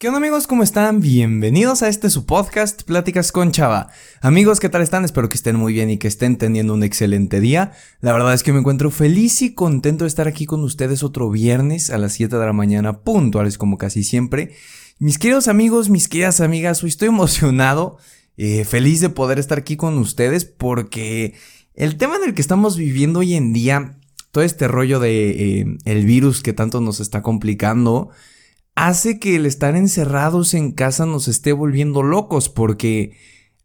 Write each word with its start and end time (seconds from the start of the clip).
¿Qué 0.00 0.06
onda 0.06 0.18
amigos? 0.18 0.46
¿Cómo 0.46 0.62
están? 0.62 1.00
Bienvenidos 1.00 1.82
a 1.82 1.88
este 1.88 2.08
su 2.08 2.24
podcast, 2.24 2.84
Pláticas 2.84 3.32
con 3.32 3.50
Chava. 3.50 3.90
Amigos, 4.20 4.60
¿qué 4.60 4.68
tal 4.68 4.80
están? 4.80 5.04
Espero 5.04 5.28
que 5.28 5.34
estén 5.34 5.56
muy 5.56 5.72
bien 5.72 5.90
y 5.90 5.98
que 5.98 6.06
estén 6.06 6.38
teniendo 6.38 6.72
un 6.72 6.84
excelente 6.84 7.40
día. 7.40 7.72
La 8.00 8.12
verdad 8.12 8.32
es 8.32 8.44
que 8.44 8.52
me 8.52 8.60
encuentro 8.60 8.92
feliz 8.92 9.42
y 9.42 9.54
contento 9.54 10.04
de 10.04 10.08
estar 10.08 10.28
aquí 10.28 10.46
con 10.46 10.62
ustedes 10.62 11.02
otro 11.02 11.28
viernes 11.32 11.90
a 11.90 11.98
las 11.98 12.12
7 12.12 12.36
de 12.36 12.46
la 12.46 12.52
mañana, 12.52 13.00
puntuales 13.00 13.58
como 13.58 13.76
casi 13.76 14.04
siempre. 14.04 14.52
Mis 15.00 15.18
queridos 15.18 15.48
amigos, 15.48 15.90
mis 15.90 16.06
queridas 16.06 16.40
amigas, 16.40 16.80
hoy 16.84 16.90
estoy 16.90 17.08
emocionado, 17.08 17.98
eh, 18.36 18.64
feliz 18.64 19.00
de 19.00 19.10
poder 19.10 19.40
estar 19.40 19.58
aquí 19.58 19.76
con 19.76 19.98
ustedes 19.98 20.44
porque 20.44 21.34
el 21.74 21.96
tema 21.96 22.18
en 22.18 22.22
el 22.28 22.34
que 22.34 22.42
estamos 22.42 22.76
viviendo 22.76 23.18
hoy 23.18 23.34
en 23.34 23.52
día, 23.52 23.98
todo 24.30 24.44
este 24.44 24.68
rollo 24.68 25.00
de 25.00 25.30
eh, 25.30 25.66
el 25.86 26.06
virus 26.06 26.40
que 26.40 26.52
tanto 26.52 26.80
nos 26.80 27.00
está 27.00 27.20
complicando, 27.20 28.10
hace 28.78 29.18
que 29.18 29.34
el 29.34 29.44
estar 29.44 29.74
encerrados 29.74 30.54
en 30.54 30.70
casa 30.70 31.04
nos 31.04 31.26
esté 31.26 31.52
volviendo 31.52 32.04
locos 32.04 32.48
porque, 32.48 33.16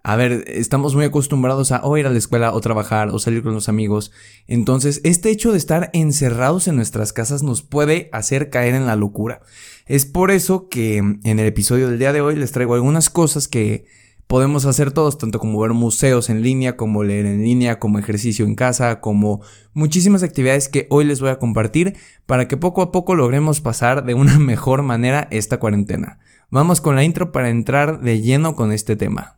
a 0.02 0.16
ver, 0.16 0.44
estamos 0.48 0.96
muy 0.96 1.06
acostumbrados 1.06 1.72
a 1.72 1.82
o 1.84 1.96
ir 1.98 2.08
a 2.08 2.10
la 2.10 2.18
escuela 2.18 2.52
o 2.52 2.60
trabajar 2.62 3.10
o 3.10 3.20
salir 3.20 3.44
con 3.44 3.54
los 3.54 3.70
amigos. 3.70 4.12
Entonces, 4.48 5.02
este 5.04 5.30
hecho 5.30 5.52
de 5.52 5.60
estar 5.60 5.92
encerrados 5.94 6.68
en 6.68 6.78
nuestras 6.78 7.14
casas 7.14 7.44
nos 7.44 7.62
puede 7.62 8.10
hacer 8.12 8.50
caer 8.50 8.74
en 8.74 8.88
la 8.88 8.96
locura. 8.96 9.42
Es 9.86 10.06
por 10.08 10.32
eso 10.32 10.68
que 10.68 10.98
en 10.98 11.22
el 11.24 11.46
episodio 11.46 11.90
del 11.90 12.00
día 12.00 12.12
de 12.12 12.22
hoy 12.22 12.36
les 12.36 12.52
traigo 12.52 12.74
algunas 12.74 13.12
cosas 13.12 13.48
que 13.48 13.86
podemos 14.34 14.66
hacer 14.66 14.92
todos, 14.92 15.20
tanto 15.20 15.38
como 15.38 15.60
ver 15.62 15.74
museos 15.74 16.32
en 16.32 16.42
línea, 16.42 16.76
como 16.76 17.04
leer 17.04 17.28
en 17.28 17.44
línea, 17.44 17.78
como 17.78 18.00
ejercicio 18.00 18.48
en 18.48 18.56
casa, 18.56 19.00
como 19.00 19.42
muchísimas 19.76 20.24
actividades 20.24 20.70
que 20.70 20.88
hoy 20.90 21.06
les 21.06 21.22
voy 21.22 21.30
a 21.30 21.38
compartir 21.38 21.98
para 22.26 22.48
que 22.48 22.58
poco 22.58 22.82
a 22.82 22.92
poco 22.92 23.14
logremos 23.14 23.62
pasar 23.62 24.06
de 24.06 24.16
una 24.16 24.40
mejor 24.40 24.82
manera 24.82 25.28
esta 25.30 25.60
cuarentena. 25.60 26.18
Vamos 26.50 26.82
con 26.82 26.96
la 26.96 27.04
intro 27.04 27.32
para 27.32 27.50
entrar 27.50 28.02
de 28.02 28.22
lleno 28.22 28.56
con 28.56 28.72
este 28.72 28.96
tema. 28.96 29.38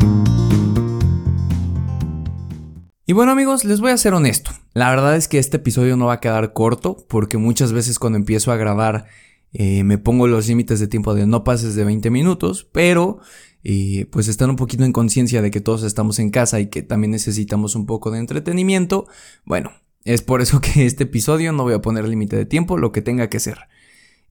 Y 3.11 3.13
bueno 3.13 3.33
amigos, 3.33 3.65
les 3.65 3.81
voy 3.81 3.91
a 3.91 3.97
ser 3.97 4.13
honesto. 4.13 4.51
La 4.73 4.89
verdad 4.89 5.17
es 5.17 5.27
que 5.27 5.37
este 5.37 5.57
episodio 5.57 5.97
no 5.97 6.05
va 6.05 6.13
a 6.13 6.19
quedar 6.21 6.53
corto 6.53 6.95
porque 7.09 7.37
muchas 7.37 7.73
veces 7.73 7.99
cuando 7.99 8.17
empiezo 8.17 8.53
a 8.53 8.55
grabar 8.55 9.03
eh, 9.51 9.83
me 9.83 9.97
pongo 9.97 10.27
los 10.27 10.47
límites 10.47 10.79
de 10.79 10.87
tiempo 10.87 11.13
de 11.13 11.27
no 11.27 11.43
pases 11.43 11.75
de 11.75 11.83
20 11.83 12.09
minutos, 12.09 12.69
pero 12.71 13.19
eh, 13.65 14.05
pues 14.11 14.29
están 14.29 14.49
un 14.49 14.55
poquito 14.55 14.85
en 14.85 14.93
conciencia 14.93 15.41
de 15.41 15.51
que 15.51 15.59
todos 15.59 15.83
estamos 15.83 16.19
en 16.19 16.29
casa 16.29 16.61
y 16.61 16.67
que 16.67 16.83
también 16.83 17.11
necesitamos 17.11 17.75
un 17.75 17.85
poco 17.85 18.11
de 18.11 18.19
entretenimiento. 18.19 19.07
Bueno, 19.43 19.73
es 20.05 20.21
por 20.21 20.41
eso 20.41 20.61
que 20.61 20.85
este 20.85 21.03
episodio 21.03 21.51
no 21.51 21.63
voy 21.63 21.73
a 21.73 21.81
poner 21.81 22.07
límite 22.07 22.37
de 22.37 22.45
tiempo, 22.45 22.77
lo 22.77 22.93
que 22.93 23.01
tenga 23.01 23.29
que 23.29 23.41
ser. 23.41 23.57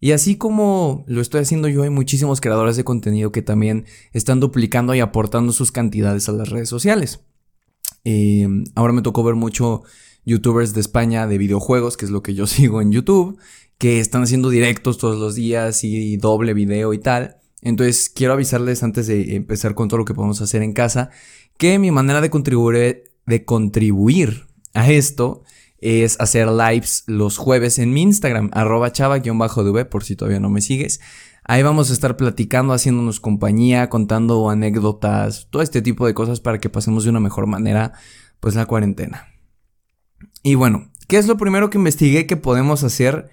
Y 0.00 0.12
así 0.12 0.36
como 0.36 1.04
lo 1.06 1.20
estoy 1.20 1.42
haciendo 1.42 1.68
yo, 1.68 1.82
hay 1.82 1.90
muchísimos 1.90 2.40
creadores 2.40 2.78
de 2.78 2.84
contenido 2.84 3.30
que 3.30 3.42
también 3.42 3.84
están 4.14 4.40
duplicando 4.40 4.94
y 4.94 5.00
aportando 5.00 5.52
sus 5.52 5.70
cantidades 5.70 6.30
a 6.30 6.32
las 6.32 6.48
redes 6.48 6.70
sociales. 6.70 7.20
Eh, 8.04 8.46
ahora 8.74 8.92
me 8.92 9.02
tocó 9.02 9.22
ver 9.22 9.34
mucho 9.34 9.82
youtubers 10.24 10.74
de 10.74 10.80
España 10.80 11.26
de 11.26 11.38
videojuegos, 11.38 11.96
que 11.96 12.04
es 12.04 12.10
lo 12.10 12.22
que 12.22 12.34
yo 12.34 12.46
sigo 12.48 12.80
en 12.80 12.92
YouTube, 12.92 13.38
que 13.78 14.00
están 14.00 14.22
haciendo 14.22 14.50
directos 14.50 14.98
todos 14.98 15.18
los 15.18 15.34
días 15.34 15.84
y 15.84 16.16
doble 16.16 16.54
video 16.54 16.92
y 16.92 16.98
tal. 16.98 17.36
Entonces 17.62 18.10
quiero 18.14 18.32
avisarles 18.32 18.82
antes 18.82 19.06
de 19.06 19.36
empezar 19.36 19.74
con 19.74 19.88
todo 19.88 19.98
lo 19.98 20.04
que 20.04 20.14
podemos 20.14 20.40
hacer 20.40 20.62
en 20.62 20.72
casa, 20.72 21.10
que 21.58 21.78
mi 21.78 21.90
manera 21.90 22.20
de 22.20 22.30
contribuir, 22.30 23.04
de 23.26 23.44
contribuir 23.44 24.46
a 24.72 24.90
esto 24.90 25.42
es 25.78 26.20
hacer 26.20 26.48
lives 26.48 27.04
los 27.06 27.38
jueves 27.38 27.78
en 27.78 27.92
mi 27.92 28.02
Instagram, 28.02 28.50
arroba 28.52 28.92
chava-dv, 28.92 29.88
por 29.88 30.04
si 30.04 30.16
todavía 30.16 30.40
no 30.40 30.50
me 30.50 30.60
sigues. 30.60 31.00
Ahí 31.50 31.64
vamos 31.64 31.90
a 31.90 31.94
estar 31.94 32.16
platicando, 32.16 32.72
haciéndonos 32.72 33.18
compañía, 33.18 33.88
contando 33.88 34.50
anécdotas, 34.50 35.48
todo 35.50 35.62
este 35.62 35.82
tipo 35.82 36.06
de 36.06 36.14
cosas 36.14 36.38
para 36.38 36.60
que 36.60 36.70
pasemos 36.70 37.02
de 37.02 37.10
una 37.10 37.18
mejor 37.18 37.48
manera, 37.48 37.92
pues 38.38 38.54
la 38.54 38.66
cuarentena. 38.66 39.26
Y 40.44 40.54
bueno, 40.54 40.92
¿qué 41.08 41.18
es 41.18 41.26
lo 41.26 41.36
primero 41.36 41.68
que 41.68 41.78
investigué 41.78 42.24
que 42.24 42.36
podemos 42.36 42.84
hacer 42.84 43.30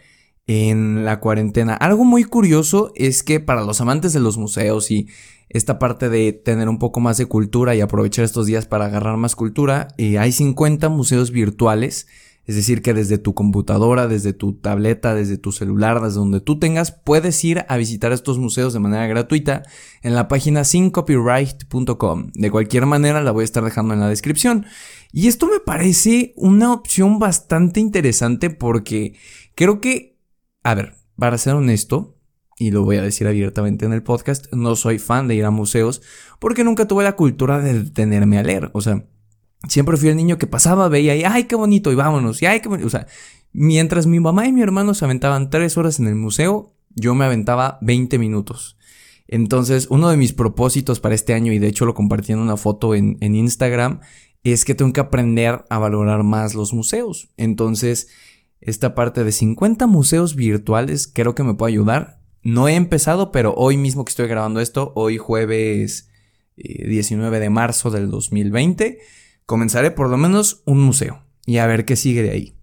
en 0.48 1.06
la 1.06 1.20
cuarentena? 1.20 1.76
Algo 1.76 2.06
muy 2.06 2.24
curioso 2.24 2.92
es 2.96 3.22
que 3.22 3.40
para 3.40 3.64
los 3.64 3.82
amantes 3.82 4.14
de 4.14 4.20
los 4.20 4.40
museos 4.40 4.90
y 4.90 5.08
esta 5.48 5.78
parte 5.78 6.10
de 6.10 6.34
tener 6.34 6.70
un 6.70 6.80
poco 6.80 7.00
más 7.00 7.18
de 7.18 7.28
cultura 7.28 7.76
y 7.76 7.82
aprovechar 7.82 8.26
estos 8.26 8.48
días 8.48 8.66
para 8.66 8.86
agarrar 8.86 9.18
más 9.18 9.36
cultura, 9.36 9.90
eh, 10.00 10.18
hay 10.18 10.32
50 10.32 10.90
museos 10.90 11.30
virtuales 11.30 12.08
es 12.48 12.56
decir, 12.56 12.82
que 12.82 12.94
desde 12.94 13.18
tu 13.18 13.34
computadora, 13.34 14.08
desde 14.08 14.32
tu 14.32 14.54
tableta, 14.54 15.14
desde 15.14 15.38
tu 15.38 15.52
celular, 15.52 16.02
desde 16.02 16.16
donde 16.16 16.40
tú 16.40 16.58
tengas, 16.58 16.94
puedes 16.94 17.44
ir 17.44 17.66
a 17.68 17.76
visitar 17.76 18.14
estos 18.14 18.40
museos 18.40 18.72
de 18.72 18.80
manera 18.80 19.06
gratuita 19.06 19.64
en 20.02 20.16
la 20.16 20.30
página 20.30 20.64
sincopyright.com. 20.64 22.32
De 22.34 22.50
cualquier 22.50 22.86
manera, 22.86 23.22
la 23.22 23.32
voy 23.32 23.42
a 23.42 23.46
estar 23.46 23.66
dejando 23.66 23.94
en 23.94 24.00
la 24.00 24.08
descripción. 24.08 24.66
Y 25.12 25.28
esto 25.28 25.48
me 25.48 25.60
parece 25.60 26.34
una 26.38 26.72
opción 26.72 27.20
bastante 27.20 27.82
interesante 27.82 28.50
porque 28.50 29.16
creo 29.54 29.82
que, 29.82 30.18
a 30.64 30.74
ver, 30.74 30.96
para 31.18 31.38
ser 31.38 31.56
honesto, 31.56 32.18
y 32.58 32.72
lo 32.72 32.84
voy 32.84 32.96
a 32.96 33.02
decir 33.02 33.28
abiertamente 33.28 33.86
en 33.86 33.92
el 33.92 34.04
podcast, 34.04 34.52
no 34.54 34.78
soy 34.78 35.00
fan 35.00 35.28
de 35.28 35.36
ir 35.36 35.44
a 35.44 35.52
museos 35.52 36.02
porque 36.40 36.64
nunca 36.64 36.88
tuve 36.88 37.04
la 37.04 37.18
cultura 37.18 37.60
de 37.60 37.84
detenerme 37.84 38.40
a 38.40 38.44
leer. 38.44 38.72
O 38.74 38.80
sea, 38.80 39.06
Siempre 39.68 39.98
fui 39.98 40.10
el 40.10 40.18
niño 40.18 40.38
que 40.38 40.48
pasaba, 40.48 40.88
veía 40.88 41.16
y, 41.16 41.24
ay, 41.24 41.46
qué 41.46 41.56
bonito, 41.56 41.92
y 41.92 41.96
vámonos, 41.96 42.42
y 42.42 42.46
ay, 42.46 42.62
qué 42.62 42.70
bonito. 42.70 42.88
O 42.88 42.92
sea, 42.92 43.08
mientras 43.54 44.06
mi 44.06 44.20
mamá 44.20 44.48
y 44.48 44.54
mi 44.54 44.62
hermano 44.62 44.94
se 44.94 45.06
aventaban 45.06 45.50
tres 45.50 45.78
horas 45.78 46.00
en 46.00 46.08
el 46.08 46.16
museo, 46.16 46.74
yo 46.96 47.16
me 47.16 47.26
aventaba 47.26 47.78
20 47.82 48.18
minutos. 48.20 48.78
Entonces, 49.28 49.88
uno 49.90 50.10
de 50.10 50.18
mis 50.18 50.34
propósitos 50.34 51.00
para 51.00 51.16
este 51.16 51.34
año, 51.34 51.52
y 51.52 51.60
de 51.60 51.68
hecho 51.68 51.86
lo 51.86 51.94
compartí 51.94 52.32
en 52.32 52.40
una 52.40 52.58
foto 52.58 52.96
en, 52.96 53.18
Instagram, 53.22 54.00
es 54.44 54.64
que 54.64 54.76
tengo 54.76 54.94
que 54.94 55.02
aprender 55.02 55.66
a 55.70 55.78
valorar 55.78 56.24
más 56.24 56.56
los 56.56 56.74
museos. 56.74 57.30
Entonces, 57.36 58.08
esta 58.62 58.96
parte 58.96 59.24
de 59.24 59.32
50 59.32 59.86
museos 59.88 60.36
virtuales 60.36 61.12
creo 61.14 61.36
que 61.36 61.44
me 61.44 61.56
puede 61.56 61.74
ayudar. 61.74 62.22
No 62.42 62.68
he 62.70 62.76
empezado, 62.76 63.32
pero 63.32 63.54
hoy 63.56 63.76
mismo 63.76 64.06
que 64.06 64.12
estoy 64.12 64.28
grabando 64.28 64.62
esto, 64.62 64.94
hoy 64.96 65.18
jueves 65.18 66.10
19 66.56 67.36
eh, 67.36 67.40
de 67.40 67.50
marzo 67.50 67.92
del 67.92 68.10
2020, 68.10 69.00
comenzaré 69.48 69.90
por 69.90 70.10
lo 70.10 70.18
menos 70.18 70.62
un 70.66 70.80
museo 70.82 71.24
y 71.48 71.58
a 71.58 71.66
ver 71.66 71.86
qué 71.86 71.96
sigue 71.96 72.22
de 72.22 72.30
ahí. 72.30 72.58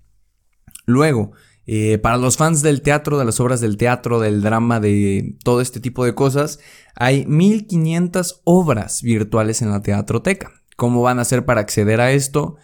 Luego, 0.87 1.33
eh, 1.67 1.99
para 1.99 2.19
los 2.19 2.37
fans 2.37 2.63
del 2.63 2.83
teatro, 2.83 3.19
de 3.19 3.25
las 3.25 3.41
obras 3.41 3.61
del 3.61 3.79
teatro, 3.79 4.21
del 4.21 4.43
drama, 4.43 4.79
de 4.79 5.37
todo 5.43 5.61
este 5.61 5.81
tipo 5.81 6.05
de 6.05 6.15
cosas, 6.15 6.61
hay 6.95 7.25
1500 7.27 8.43
obras 8.45 9.03
virtuales 9.03 9.63
en 9.63 9.71
la 9.71 9.83
teatroteca. 9.83 10.53
¿Cómo 10.77 11.03
van 11.03 11.19
a 11.19 11.23
hacer 11.23 11.47
para 11.47 11.63
acceder 11.63 12.01
a 12.01 12.13
esto? 12.13 12.57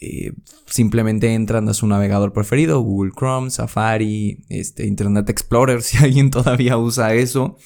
Eh, 0.00 0.32
simplemente 0.66 1.32
entran 1.32 1.68
a 1.68 1.74
su 1.74 1.86
navegador 1.86 2.32
preferido, 2.34 2.80
Google 2.80 3.12
Chrome, 3.16 3.50
Safari, 3.50 4.44
este, 4.50 4.86
Internet 4.86 5.30
Explorer, 5.30 5.80
si 5.82 5.96
alguien 5.96 6.30
todavía 6.30 6.76
usa 6.76 7.14
eso. 7.14 7.56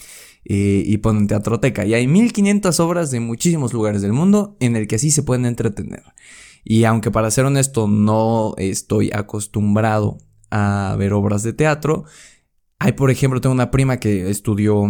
Eh, 0.49 0.85
y 0.87 0.99
ponen 0.99 1.27
teatroteca. 1.27 1.85
Y 1.85 1.95
hay 1.95 2.07
1500 2.07 2.79
obras 2.79 3.11
de 3.11 3.19
muchísimos 3.19 3.73
lugares 3.73 4.01
del 4.01 4.13
mundo 4.13 4.57
en 4.61 4.77
el 4.77 4.87
que 4.87 4.95
así 4.95 5.11
se 5.11 5.25
pueden 5.25 5.45
entretener. 5.45 6.05
Y 6.63 6.85
aunque 6.85 7.11
para 7.11 7.33
ser 7.33 7.47
honesto 7.47 7.89
no 7.89 8.55
estoy 8.57 9.11
acostumbrado 9.13 10.19
a 10.53 10.95
ver 11.01 11.15
obras 11.15 11.43
de 11.43 11.53
teatro, 11.53 12.05
hay 12.79 12.93
por 12.93 13.11
ejemplo, 13.11 13.41
tengo 13.41 13.55
una 13.55 13.73
prima 13.73 13.99
que 13.99 14.31
estudió 14.31 14.85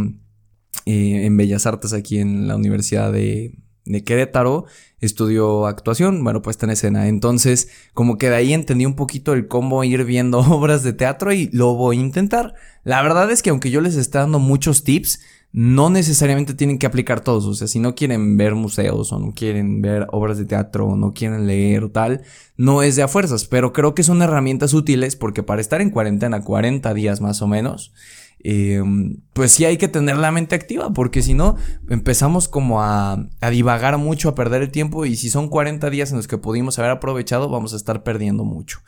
eh, 0.85 1.25
en 1.25 1.37
Bellas 1.38 1.64
Artes 1.64 1.94
aquí 1.94 2.19
en 2.19 2.49
la 2.49 2.56
Universidad 2.56 3.11
de, 3.11 3.59
de 3.87 4.05
Querétaro, 4.05 4.67
estudió 5.00 5.67
actuación, 5.67 6.23
bueno, 6.23 6.43
puesta 6.43 6.67
en 6.67 6.73
escena. 6.73 7.09
Entonces, 7.09 7.70
como 7.94 8.19
que 8.19 8.29
de 8.29 8.37
ahí 8.37 8.52
entendí 8.52 8.85
un 8.85 8.97
poquito 8.97 9.32
el 9.32 9.49
cómo 9.49 9.85
ir 9.85 10.05
viendo 10.05 10.38
obras 10.50 10.82
de 10.82 10.93
teatro 10.93 11.32
y 11.32 11.49
lo 11.52 11.75
voy 11.75 11.97
a 11.97 12.00
intentar. 12.00 12.52
La 12.85 13.00
verdad 13.00 13.31
es 13.31 13.43
que 13.43 13.49
aunque 13.50 13.70
yo 13.70 13.81
les 13.81 13.97
esté 13.97 14.19
dando 14.19 14.38
muchos 14.38 14.85
tips, 14.85 15.20
no 15.53 15.89
necesariamente 15.91 16.55
tienen 16.55 16.79
que 16.79 16.87
aplicar 16.87 17.21
todos. 17.21 17.47
O 17.47 17.55
sea, 17.55 17.67
si 17.67 17.79
no 17.79 17.95
quieren 17.95 18.37
ver 18.37 18.55
museos 18.55 19.13
o 19.13 19.19
no 19.19 19.33
quieren 19.33 19.81
ver 19.81 20.07
obras 20.11 20.39
de 20.39 20.45
teatro 20.45 20.87
o 20.87 20.97
no 20.97 21.15
quieren 21.15 21.47
leer 21.47 21.85
o 21.85 21.91
tal, 21.91 22.23
no 22.57 22.83
es 22.83 22.97
de 22.97 23.03
a 23.03 23.09
fuerzas. 23.09 23.47
Pero 23.47 23.73
creo 23.73 23.95
que 23.95 24.03
son 24.03 24.23
herramientas 24.23 24.75
útiles 24.75 25.17
porque 25.17 25.43
para 25.43 25.61
estar 25.61 25.81
en 25.81 25.91
cuarentena 25.91 26.43
40 26.43 26.93
días 26.95 27.21
más 27.21 27.41
o 27.43 27.47
menos, 27.47 27.95
em, 28.41 29.23
pues 29.33 29.53
sí 29.53 29.65
hay 29.65 29.79
que 29.79 29.89
tener 29.89 30.19
la 30.19 30.31
mente 30.31 30.55
activa, 30.55 30.93
porque 30.93 31.23
si 31.23 31.35
no, 31.35 31.57
empezamos 31.89 32.49
como 32.49 32.83
a, 32.83 33.27
a, 33.41 33.51
divagar 33.51 33.97
mucho, 33.99 34.29
a 34.29 34.35
perder 34.35 34.63
el 34.63 34.71
tiempo, 34.71 35.07
y 35.07 35.17
si 35.17 35.31
son 35.31 35.49
40 35.49 35.89
días 35.91 36.11
en 36.11 36.19
los 36.19 36.29
que 36.29 36.39
pudimos 36.39 36.79
haber 36.79 36.91
aprovechado, 36.91 37.49
vamos 37.49 37.73
a 37.73 37.77
estar 37.77 38.03
perdiendo 38.03 38.45
mucho. 38.45 38.81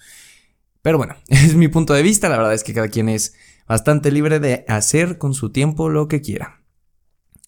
Pero 0.82 0.98
bueno, 0.98 1.16
es 1.28 1.54
mi 1.54 1.68
punto 1.68 1.94
de 1.94 2.02
vista, 2.02 2.28
la 2.28 2.36
verdad 2.36 2.54
es 2.54 2.64
que 2.64 2.74
cada 2.74 2.88
quien 2.88 3.08
es 3.08 3.34
bastante 3.68 4.10
libre 4.10 4.40
de 4.40 4.64
hacer 4.68 5.18
con 5.18 5.34
su 5.34 5.50
tiempo 5.50 5.88
lo 5.88 6.08
que 6.08 6.20
quiera. 6.20 6.62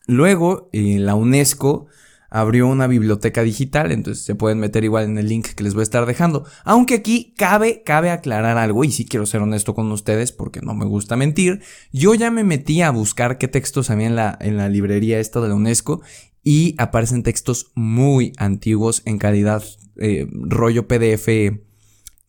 Luego, 0.06 0.68
eh, 0.72 0.98
la 0.98 1.14
UNESCO 1.14 1.86
abrió 2.30 2.68
una 2.68 2.86
biblioteca 2.86 3.42
digital, 3.42 3.90
entonces 3.90 4.24
se 4.24 4.36
pueden 4.36 4.60
meter 4.60 4.84
igual 4.84 5.04
en 5.04 5.18
el 5.18 5.28
link 5.28 5.48
que 5.48 5.64
les 5.64 5.74
voy 5.74 5.80
a 5.80 5.82
estar 5.82 6.06
dejando. 6.06 6.44
Aunque 6.64 6.94
aquí 6.94 7.34
cabe, 7.36 7.82
cabe 7.84 8.10
aclarar 8.10 8.56
algo, 8.56 8.84
y 8.84 8.92
sí 8.92 9.04
quiero 9.04 9.26
ser 9.26 9.40
honesto 9.40 9.74
con 9.74 9.90
ustedes 9.90 10.30
porque 10.30 10.60
no 10.60 10.74
me 10.74 10.84
gusta 10.84 11.16
mentir. 11.16 11.60
Yo 11.92 12.14
ya 12.14 12.30
me 12.30 12.44
metí 12.44 12.82
a 12.82 12.90
buscar 12.90 13.36
qué 13.36 13.48
textos 13.48 13.90
había 13.90 14.06
en 14.06 14.16
la, 14.16 14.38
en 14.40 14.56
la 14.56 14.68
librería 14.68 15.18
esta 15.18 15.40
de 15.40 15.48
la 15.48 15.54
UNESCO 15.56 16.02
y 16.42 16.74
aparecen 16.78 17.22
textos 17.22 17.72
muy 17.74 18.32
antiguos 18.36 19.02
en 19.04 19.18
calidad 19.18 19.64
eh, 19.96 20.26
rollo 20.30 20.86
PDF, 20.86 21.28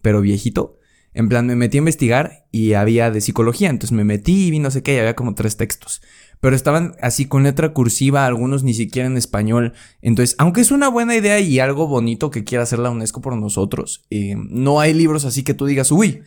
pero 0.02 0.22
viejito. 0.22 0.81
En 1.14 1.30
plan, 1.30 1.46
me 1.46 1.56
metí 1.56 1.78
a 1.78 1.80
investigar 1.80 2.46
y 2.52 2.74
había 2.74 3.12
de 3.12 3.22
psicología, 3.22 3.70
entonces 3.70 3.96
me 3.96 4.04
metí 4.04 4.48
y 4.48 4.52
vi 4.52 4.60
no 4.60 4.72
sé 4.72 4.82
qué, 4.82 4.96
y 4.96 5.00
había 5.00 5.16
como 5.16 5.36
tres 5.36 5.58
textos 5.58 6.02
pero 6.42 6.56
estaban 6.56 6.96
así 7.02 7.26
con 7.26 7.44
letra 7.44 7.72
cursiva, 7.72 8.26
algunos 8.26 8.64
ni 8.64 8.74
siquiera 8.74 9.08
en 9.08 9.16
español. 9.16 9.74
Entonces, 10.02 10.36
aunque 10.40 10.62
es 10.62 10.72
una 10.72 10.90
buena 10.90 11.16
idea 11.16 11.40
y 11.40 11.60
algo 11.60 11.88
bonito 11.88 12.32
que 12.32 12.44
quiera 12.44 12.64
hacer 12.64 12.80
la 12.80 12.90
UNESCO 12.90 13.22
por 13.22 13.38
nosotros, 13.38 14.06
eh, 14.10 14.36
no 14.36 14.80
hay 14.80 14.94
libros 14.94 15.24
así 15.24 15.44
que 15.44 15.54
tú 15.54 15.66
digas, 15.66 15.92
uy, 15.92 16.24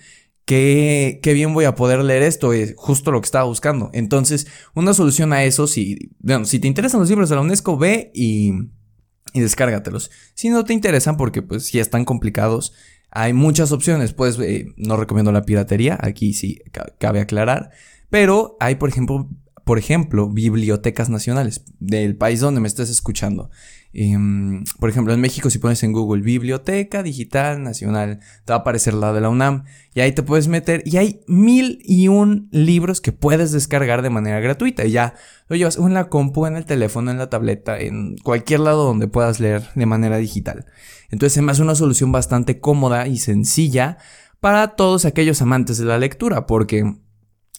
Qué, 0.46 1.20
qué, 1.22 1.32
bien 1.32 1.54
voy 1.54 1.64
a 1.64 1.74
poder 1.74 2.04
leer 2.04 2.22
esto, 2.22 2.52
es 2.52 2.74
justo 2.76 3.10
lo 3.10 3.18
que 3.22 3.24
estaba 3.24 3.46
buscando. 3.46 3.88
Entonces, 3.94 4.46
una 4.74 4.92
solución 4.92 5.32
a 5.32 5.42
eso, 5.42 5.66
si, 5.66 6.10
bueno, 6.18 6.44
si 6.44 6.58
te 6.58 6.68
interesan 6.68 7.00
los 7.00 7.08
libros 7.08 7.30
de 7.30 7.36
la 7.36 7.40
UNESCO, 7.40 7.78
ve 7.78 8.10
y, 8.12 8.52
y 9.32 9.40
descárgatelos. 9.40 10.10
Si 10.34 10.50
no 10.50 10.66
te 10.66 10.74
interesan, 10.74 11.16
porque 11.16 11.40
pues 11.40 11.64
si 11.64 11.78
están 11.78 12.04
complicados, 12.04 12.74
hay 13.14 13.32
muchas 13.32 13.72
opciones. 13.72 14.12
Pues 14.12 14.38
eh, 14.40 14.66
no 14.76 14.96
recomiendo 14.96 15.32
la 15.32 15.42
piratería, 15.42 15.96
aquí 16.00 16.34
sí 16.34 16.60
cabe 16.98 17.20
aclarar. 17.20 17.70
Pero 18.10 18.56
hay, 18.60 18.74
por 18.74 18.90
ejemplo, 18.90 19.28
por 19.64 19.78
ejemplo, 19.78 20.28
bibliotecas 20.28 21.08
nacionales 21.08 21.64
del 21.80 22.16
país 22.16 22.40
donde 22.40 22.60
me 22.60 22.68
estés 22.68 22.90
escuchando. 22.90 23.50
Em, 23.96 24.64
por 24.80 24.90
ejemplo, 24.90 25.14
en 25.14 25.20
México, 25.20 25.50
si 25.50 25.58
pones 25.58 25.82
en 25.84 25.92
Google 25.92 26.22
Biblioteca 26.22 27.02
Digital 27.02 27.62
Nacional, 27.62 28.18
te 28.44 28.52
va 28.52 28.56
a 28.56 28.60
aparecer 28.60 28.92
la 28.92 29.12
de 29.12 29.20
la 29.20 29.28
UNAM 29.28 29.64
y 29.94 30.00
ahí 30.00 30.10
te 30.12 30.24
puedes 30.24 30.48
meter 30.48 30.82
y 30.84 30.96
hay 30.96 31.20
mil 31.28 31.78
y 31.84 32.08
un 32.08 32.48
libros 32.50 33.00
que 33.00 33.12
puedes 33.12 33.52
descargar 33.52 34.02
de 34.02 34.10
manera 34.10 34.40
gratuita. 34.40 34.84
Y 34.84 34.90
ya 34.90 35.14
lo 35.48 35.56
llevas 35.56 35.78
en 35.78 35.94
la 35.94 36.08
compu, 36.08 36.46
en 36.46 36.56
el 36.56 36.66
teléfono, 36.66 37.10
en 37.10 37.18
la 37.18 37.30
tableta, 37.30 37.78
en 37.78 38.16
cualquier 38.18 38.60
lado 38.60 38.84
donde 38.84 39.06
puedas 39.06 39.38
leer 39.38 39.62
de 39.74 39.86
manera 39.86 40.18
digital. 40.18 40.66
Entonces, 41.10 41.42
es 41.42 41.58
una 41.60 41.76
solución 41.76 42.10
bastante 42.10 42.58
cómoda 42.58 43.06
y 43.06 43.18
sencilla 43.18 43.98
para 44.40 44.74
todos 44.74 45.04
aquellos 45.04 45.40
amantes 45.40 45.78
de 45.78 45.84
la 45.84 45.98
lectura, 45.98 46.46
porque 46.46 46.96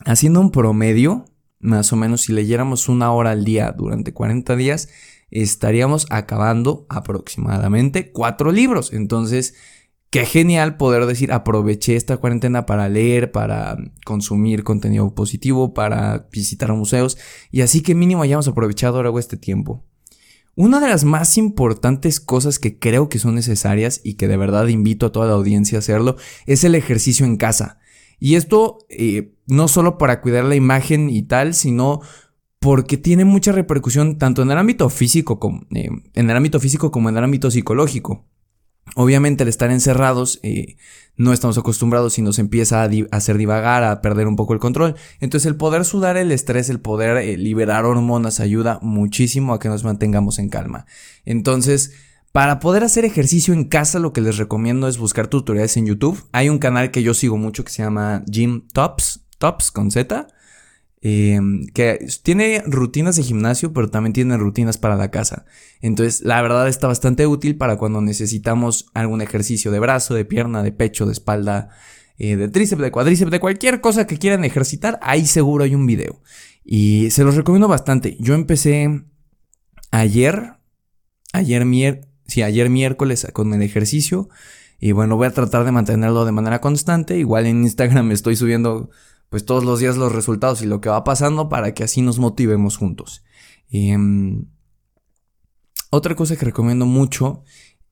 haciendo 0.04 0.42
un 0.42 0.51
promedio, 0.51 1.25
más 1.66 1.92
o 1.92 1.96
menos 1.96 2.22
si 2.22 2.34
leyéramos 2.34 2.88
una 2.88 3.12
hora 3.12 3.32
al 3.32 3.44
día 3.44 3.74
durante 3.78 4.14
40 4.14 4.56
días, 4.56 4.90
estaríamos 5.32 6.06
acabando 6.10 6.86
aproximadamente 6.90 8.12
cuatro 8.12 8.52
libros. 8.52 8.94
Entonces, 8.94 9.56
qué 10.10 10.26
genial 10.26 10.78
poder 10.78 11.06
decir, 11.06 11.34
aproveché 11.34 11.96
esta 11.96 12.18
cuarentena 12.18 12.66
para 12.66 12.88
leer, 12.88 13.32
para 13.32 13.78
consumir 14.06 14.64
contenido 14.64 15.14
positivo, 15.14 15.74
para 15.74 16.28
visitar 16.32 16.72
museos, 16.74 17.18
y 17.52 17.62
así 17.62 17.82
que 17.82 17.96
mínimo 17.96 18.22
hayamos 18.22 18.48
aprovechado 18.48 18.98
ahora 18.98 19.20
este 19.20 19.38
tiempo. 19.38 19.84
Una 20.58 20.80
de 20.80 20.88
las 20.88 21.04
más 21.04 21.38
importantes 21.38 22.22
cosas 22.22 22.60
que 22.60 22.80
creo 22.80 23.10
que 23.10 23.20
son 23.20 23.36
necesarias 23.36 24.00
y 24.06 24.14
que 24.14 24.30
de 24.30 24.38
verdad 24.38 24.68
invito 24.68 25.08
a 25.08 25.12
toda 25.12 25.28
la 25.28 25.34
audiencia 25.34 25.78
a 25.78 25.80
hacerlo 25.80 26.16
es 26.46 26.64
el 26.64 26.76
ejercicio 26.76 27.26
en 27.26 27.36
casa. 27.36 27.80
Y 28.20 28.36
esto 28.36 28.80
eh, 28.90 29.34
no 29.48 29.68
solo 29.68 29.98
para 29.98 30.22
cuidar 30.22 30.46
la 30.46 30.56
imagen 30.56 31.10
y 31.10 31.24
tal, 31.24 31.54
sino 31.54 32.02
porque 32.60 32.98
tiene 32.98 33.26
mucha 33.26 33.52
repercusión 33.52 34.18
tanto 34.18 34.42
en 34.42 34.52
el 34.52 34.58
ámbito 34.58 34.90
físico 34.90 35.40
como, 35.40 35.66
eh, 35.76 35.90
en 36.14 36.30
el 36.30 36.36
ámbito 36.36 36.60
físico 36.60 36.92
como 36.92 37.10
en 37.10 37.18
el 37.18 37.24
ámbito 37.24 37.52
psicológico. 37.52 38.26
Obviamente 38.96 39.44
al 39.44 39.50
estar 39.50 39.72
encerrados 39.72 40.40
eh, 40.44 40.78
no 41.18 41.34
estamos 41.34 41.58
acostumbrados 41.58 42.18
y 42.20 42.22
nos 42.22 42.40
empieza 42.40 42.84
a, 42.84 42.90
hacer 43.12 43.38
divagar, 43.38 43.84
a 43.84 44.02
perder 44.02 44.28
un 44.28 44.36
poco 44.36 44.54
el 44.54 44.60
control. 44.60 44.96
Entonces 45.20 45.48
el 45.48 45.58
poder 45.58 45.86
sudar 45.86 46.18
el 46.18 46.32
estrés, 46.32 46.70
el 46.70 46.80
poder 46.80 47.38
liberar 47.40 47.86
hormonas 47.86 48.40
ayuda 48.40 48.80
muchísimo 48.82 49.54
a 49.54 49.60
que 49.60 49.70
nos 49.70 49.84
mantengamos 49.84 50.40
en 50.40 50.50
calma. 50.50 50.86
Entonces 51.26 51.94
para 52.36 52.60
poder 52.60 52.84
hacer 52.84 53.06
ejercicio 53.06 53.54
en 53.54 53.64
casa, 53.64 53.98
lo 53.98 54.12
que 54.12 54.20
les 54.20 54.36
recomiendo 54.36 54.90
es 54.90 54.98
buscar 54.98 55.28
tutoriales 55.28 55.78
en 55.78 55.86
YouTube. 55.86 56.28
Hay 56.34 56.50
un 56.50 56.60
canal 56.60 56.92
que 56.92 57.02
yo 57.02 57.14
sigo 57.14 57.38
mucho 57.38 57.64
que 57.64 57.72
se 57.72 57.82
llama 57.82 58.26
Gym 58.30 58.68
Tops, 58.74 59.26
Tops 59.38 59.72
con 59.72 59.90
Z, 59.90 60.28
em, 61.00 61.66
que 61.68 62.06
tiene 62.24 62.62
rutinas 62.68 63.16
de 63.16 63.24
gimnasio, 63.24 63.72
pero 63.72 63.90
también 63.90 64.12
tiene 64.12 64.36
rutinas 64.36 64.78
para 64.78 64.98
la 64.98 65.12
casa. 65.12 65.46
Entonces, 65.80 66.24
la 66.24 66.42
verdad 66.42 66.68
está 66.68 66.88
bastante 66.88 67.26
útil 67.26 67.56
para 67.56 67.78
cuando 67.78 68.02
necesitamos 68.02 68.88
algún 68.94 69.22
ejercicio 69.22 69.72
de 69.72 69.80
brazo, 69.80 70.14
de 70.14 70.26
pierna, 70.26 70.62
de 70.62 70.74
pecho, 70.74 71.06
de 71.06 71.14
espalda, 71.14 71.70
eh, 72.18 72.36
de 72.36 72.50
tríceps, 72.50 72.82
de 72.82 72.92
cuádriceps, 72.92 73.32
de 73.32 73.40
cualquier 73.40 73.80
cosa 73.80 74.08
que 74.08 74.18
quieran 74.18 74.44
ejercitar, 74.44 75.00
ahí 75.02 75.26
seguro 75.26 75.64
hay 75.64 75.74
un 75.74 75.86
video. 75.86 76.22
Y 76.66 77.12
se 77.12 77.24
los 77.24 77.38
recomiendo 77.38 77.70
bastante. 77.70 78.18
Yo 78.20 78.34
empecé 78.34 79.06
ayer, 79.90 80.56
ayer 81.32 81.64
miércoles 81.64 82.14
sí, 82.27 82.42
ayer 82.42 82.69
miércoles 82.69 83.27
con 83.33 83.54
el 83.54 83.62
ejercicio. 83.62 84.30
Y 84.80 84.92
bueno, 84.92 85.16
voy 85.16 85.27
a 85.27 85.31
tratar 85.31 85.66
de 85.66 85.72
mantenerlo 85.72 86.25
de 86.25 86.31
manera 86.31 86.62
constante. 86.62 87.18
Igual 87.18 87.45
en 87.45 87.63
Instagram 87.63 88.12
estoy 88.12 88.36
subiendo 88.36 88.89
pues 89.30 89.45
todos 89.45 89.63
los 89.63 89.80
días 89.80 89.98
los 89.98 90.12
resultados 90.12 90.62
y 90.62 90.66
lo 90.66 90.81
que 90.81 90.89
va 90.89 91.04
pasando 91.04 91.50
para 91.50 91.74
que 91.74 91.83
así 91.83 92.01
nos 92.01 92.19
motivemos 92.19 92.77
juntos. 92.77 93.24
Em, 93.69 94.45
otra 95.89 96.16
cosa 96.16 96.36
que 96.36 96.45
recomiendo 96.45 96.86
mucho 96.86 97.44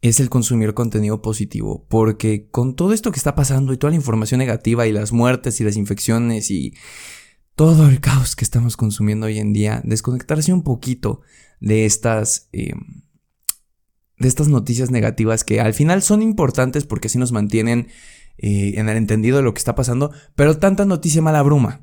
es 0.01 0.19
el 0.19 0.29
consumir 0.29 0.73
contenido 0.73 1.21
positivo, 1.21 1.85
porque 1.89 2.49
con 2.49 2.75
todo 2.75 2.93
esto 2.93 3.11
que 3.11 3.17
está 3.17 3.35
pasando 3.35 3.71
y 3.73 3.77
toda 3.77 3.91
la 3.91 3.97
información 3.97 4.39
negativa 4.39 4.85
y 4.85 4.91
las 4.91 5.13
muertes 5.13 5.59
y 5.61 5.63
las 5.63 5.77
infecciones 5.77 6.51
y 6.51 6.73
todo 7.55 7.87
el 7.87 8.01
caos 8.01 8.35
que 8.35 8.43
estamos 8.43 8.75
consumiendo 8.75 9.27
hoy 9.27 9.39
en 9.39 9.53
día, 9.53 9.81
desconectarse 9.85 10.53
un 10.53 10.63
poquito 10.63 11.21
de 11.59 11.85
estas... 11.85 12.49
Em, 12.51 13.02
de 14.23 14.27
estas 14.29 14.47
noticias 14.47 14.89
negativas 14.89 15.43
que 15.43 15.61
al 15.61 15.75
final 15.75 16.01
son 16.01 16.23
importantes 16.23 16.85
porque 16.85 17.07
así 17.07 17.19
nos 17.19 17.31
mantienen 17.31 17.87
eh, 18.39 18.73
en 18.77 18.89
el 18.89 18.97
entendido 18.97 19.37
de 19.37 19.43
lo 19.43 19.53
que 19.53 19.59
está 19.59 19.75
pasando, 19.75 20.11
pero 20.35 20.57
tanta 20.57 20.85
noticia 20.85 21.21
mala 21.21 21.43
bruma. 21.43 21.81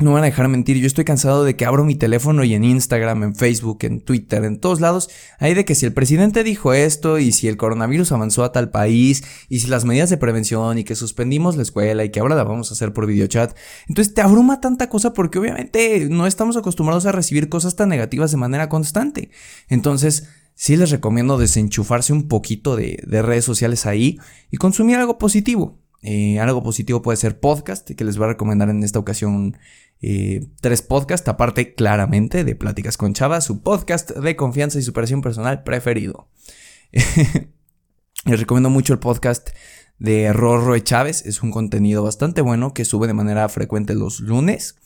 No 0.00 0.14
van 0.14 0.22
a 0.22 0.26
dejar 0.26 0.48
mentir, 0.48 0.78
yo 0.78 0.86
estoy 0.86 1.04
cansado 1.04 1.44
de 1.44 1.56
que 1.56 1.66
abro 1.66 1.84
mi 1.84 1.94
teléfono 1.94 2.42
y 2.42 2.54
en 2.54 2.64
Instagram, 2.64 3.22
en 3.22 3.34
Facebook, 3.34 3.80
en 3.82 4.00
Twitter, 4.00 4.44
en 4.44 4.58
todos 4.58 4.80
lados, 4.80 5.10
hay 5.38 5.52
de 5.52 5.66
que 5.66 5.74
si 5.74 5.84
el 5.84 5.92
presidente 5.92 6.42
dijo 6.42 6.72
esto 6.72 7.18
y 7.18 7.32
si 7.32 7.48
el 7.48 7.58
coronavirus 7.58 8.12
avanzó 8.12 8.42
a 8.42 8.50
tal 8.50 8.70
país 8.70 9.22
y 9.50 9.60
si 9.60 9.68
las 9.68 9.84
medidas 9.84 10.08
de 10.08 10.16
prevención 10.16 10.78
y 10.78 10.84
que 10.84 10.94
suspendimos 10.94 11.56
la 11.56 11.62
escuela 11.62 12.02
y 12.02 12.10
que 12.10 12.20
ahora 12.20 12.34
la 12.34 12.44
vamos 12.44 12.70
a 12.70 12.74
hacer 12.74 12.94
por 12.94 13.06
videochat, 13.06 13.54
entonces 13.88 14.14
te 14.14 14.22
abruma 14.22 14.62
tanta 14.62 14.88
cosa 14.88 15.12
porque 15.12 15.38
obviamente 15.38 16.08
no 16.08 16.26
estamos 16.26 16.56
acostumbrados 16.56 17.04
a 17.04 17.12
recibir 17.12 17.50
cosas 17.50 17.76
tan 17.76 17.90
negativas 17.90 18.30
de 18.30 18.38
manera 18.38 18.70
constante. 18.70 19.30
Entonces, 19.68 20.28
sí 20.54 20.78
les 20.78 20.90
recomiendo 20.90 21.36
desenchufarse 21.36 22.14
un 22.14 22.26
poquito 22.26 22.74
de, 22.74 23.02
redes 23.06 23.44
sociales 23.44 23.84
ahí 23.84 24.18
y 24.50 24.56
consumir 24.56 24.96
algo 24.96 25.18
positivo. 25.18 25.78
Eh, 26.02 26.40
algo 26.40 26.62
positivo 26.62 27.02
puede 27.02 27.18
ser 27.18 27.38
podcast, 27.38 27.90
que 27.90 28.04
les 28.04 28.16
voy 28.16 28.24
a 28.24 28.28
recomendar 28.28 28.70
en 28.70 28.82
esta 28.82 28.98
ocasión 28.98 29.58
eh, 30.02 30.46
tres 30.60 30.82
podcasts, 30.82 31.28
aparte 31.28 31.74
claramente 31.74 32.44
de 32.44 32.54
Pláticas 32.54 32.96
con 32.96 33.14
Chava, 33.14 33.40
su 33.40 33.62
podcast 33.62 34.10
de 34.10 34.36
confianza 34.36 34.78
y 34.78 34.82
superación 34.82 35.22
personal 35.22 35.62
preferido. 35.62 36.28
les 36.92 38.40
recomiendo 38.40 38.70
mucho 38.70 38.92
el 38.92 38.98
podcast 38.98 39.50
de 39.98 40.32
Rorro 40.32 40.78
Chávez, 40.78 41.26
es 41.26 41.42
un 41.42 41.50
contenido 41.50 42.02
bastante 42.02 42.40
bueno 42.40 42.72
que 42.72 42.84
sube 42.84 43.06
de 43.06 43.14
manera 43.14 43.48
frecuente 43.48 43.94
los 43.94 44.20
lunes 44.20 44.76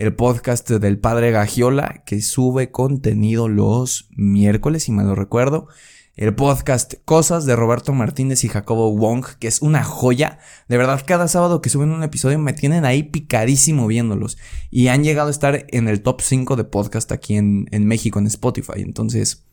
el 0.00 0.14
podcast 0.14 0.70
del 0.70 0.98
padre 0.98 1.30
Gagiola, 1.30 2.02
que 2.06 2.22
sube 2.22 2.70
contenido 2.70 3.48
los 3.48 4.08
miércoles, 4.16 4.84
si 4.84 4.92
me 4.92 5.04
lo 5.04 5.14
recuerdo. 5.14 5.68
El 6.16 6.34
podcast 6.34 6.94
Cosas 7.04 7.46
de 7.46 7.54
Roberto 7.54 7.92
Martínez 7.92 8.42
y 8.42 8.48
Jacobo 8.48 8.94
Wong, 8.96 9.24
que 9.38 9.46
es 9.46 9.62
una 9.62 9.84
joya. 9.84 10.38
De 10.68 10.76
verdad, 10.76 11.02
cada 11.06 11.28
sábado 11.28 11.62
que 11.62 11.70
suben 11.70 11.92
un 11.92 12.02
episodio 12.02 12.38
me 12.38 12.52
tienen 12.52 12.84
ahí 12.84 13.04
picadísimo 13.04 13.86
viéndolos. 13.86 14.36
Y 14.70 14.88
han 14.88 15.04
llegado 15.04 15.28
a 15.28 15.30
estar 15.30 15.66
en 15.68 15.88
el 15.88 16.02
top 16.02 16.20
5 16.20 16.56
de 16.56 16.64
podcast 16.64 17.12
aquí 17.12 17.36
en, 17.36 17.68
México, 17.86 18.18
en 18.18 18.26
Spotify. 18.26 18.78
Entonces, 18.78 19.46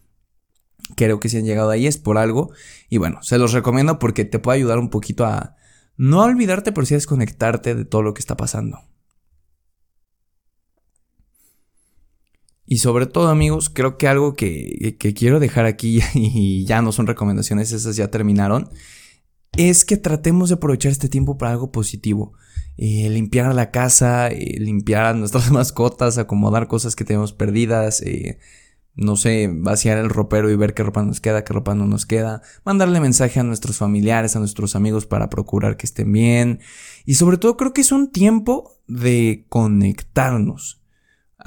creo 0.95 1.19
que 1.19 1.29
si 1.29 1.37
han 1.37 1.45
llegado 1.45 1.69
ahí 1.69 1.85
es 1.85 1.97
por 1.97 2.17
algo. 2.17 2.51
Y 2.89 2.97
bueno, 2.97 3.21
se 3.21 3.37
los 3.37 3.53
recomiendo 3.53 3.99
porque 3.99 4.25
te 4.25 4.39
puede 4.39 4.57
ayudar 4.57 4.79
un 4.79 4.89
poquito 4.89 5.25
a 5.25 5.55
no 5.95 6.23
olvidarte, 6.23 6.71
pero 6.71 6.85
sí 6.87 6.95
a 6.95 6.97
desconectarte 6.97 7.75
de 7.75 7.85
todo 7.85 8.01
lo 8.01 8.15
que 8.15 8.19
está 8.19 8.35
pasando. 8.35 8.79
Y 12.69 12.79
sobre 12.79 13.05
todo 13.05 13.29
amigos, 13.29 13.69
creo 13.69 13.97
que 13.97 14.09
algo 14.09 14.33
que, 14.35 14.97
quiero 15.15 15.39
dejar 15.39 15.65
aquí 15.65 16.01
y 16.13 16.65
ya 16.65 16.81
no 16.81 16.91
son 16.91 17.07
recomendaciones, 17.07 17.71
esas 17.71 17.95
ya 17.95 18.11
terminaron, 18.11 18.69
es 19.53 19.85
que 19.85 19.95
tratemos 19.95 20.49
de 20.49 20.55
aprovechar 20.55 20.91
este 20.91 21.07
tiempo 21.07 21.37
para 21.37 21.51
algo 21.51 21.71
positivo. 21.71 22.33
Eh, 22.77 23.09
limpiar 23.09 23.55
la 23.55 23.71
casa, 23.71 24.27
eh, 24.27 24.59
limpiar 24.59 25.15
nuestras 25.15 25.49
mascotas, 25.51 26.17
acomodar 26.17 26.67
cosas 26.67 26.95
que 26.95 27.05
tenemos 27.05 27.31
perdidas, 27.31 28.01
eh, 28.01 28.37
no 28.95 29.15
sé, 29.15 29.49
vaciar 29.51 29.97
el 29.97 30.09
ropero 30.09 30.49
y 30.49 30.55
ver 30.57 30.73
qué 30.73 30.83
ropa 30.83 31.03
nos 31.03 31.21
queda, 31.21 31.43
qué 31.43 31.53
ropa 31.53 31.73
no 31.73 31.87
nos 31.87 32.05
queda, 32.05 32.41
mandarle 32.65 32.99
mensaje 32.99 33.39
a 33.39 33.43
nuestros 33.43 33.77
familiares, 33.77 34.35
a 34.35 34.39
nuestros 34.39 34.75
amigos 34.75 35.05
para 35.05 35.29
procurar 35.29 35.77
que 35.77 35.85
estén 35.85 36.11
bien. 36.11 36.59
Y 37.05 37.13
sobre 37.13 37.37
todo 37.37 37.55
creo 37.55 37.73
que 37.73 37.81
es 37.81 37.91
un 37.93 38.11
tiempo 38.11 38.77
de 38.87 39.45
conectarnos. 39.47 40.81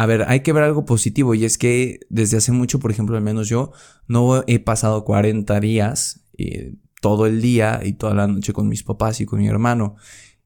A 0.00 0.07
ver, 0.07 0.25
hay 0.28 0.40
que 0.40 0.54
ver 0.54 0.62
algo 0.62 0.87
positivo 0.87 1.35
y 1.35 1.45
es 1.45 1.59
que 1.59 2.00
desde 2.09 2.38
hace 2.38 2.52
mucho, 2.52 2.80
por 2.80 2.90
ejemplo, 2.90 3.19
al 3.19 3.23
menos 3.23 3.50
yo, 3.50 3.73
no 4.09 4.42
he 4.47 4.59
pasado 4.59 5.04
40 5.04 5.61
días 5.61 6.25
eh, 6.38 6.75
todo 7.02 7.26
el 7.26 7.42
día 7.42 7.83
y 7.85 7.92
toda 7.92 8.14
la 8.14 8.26
noche 8.26 8.54
con 8.54 8.66
mis 8.66 8.83
papás 8.83 9.21
y 9.21 9.26
con 9.26 9.40
mi 9.40 9.49
hermano. 9.49 9.97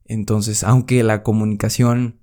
Entonces, 0.07 0.65
aunque 0.65 1.05
la 1.05 1.23
comunicación 1.23 2.19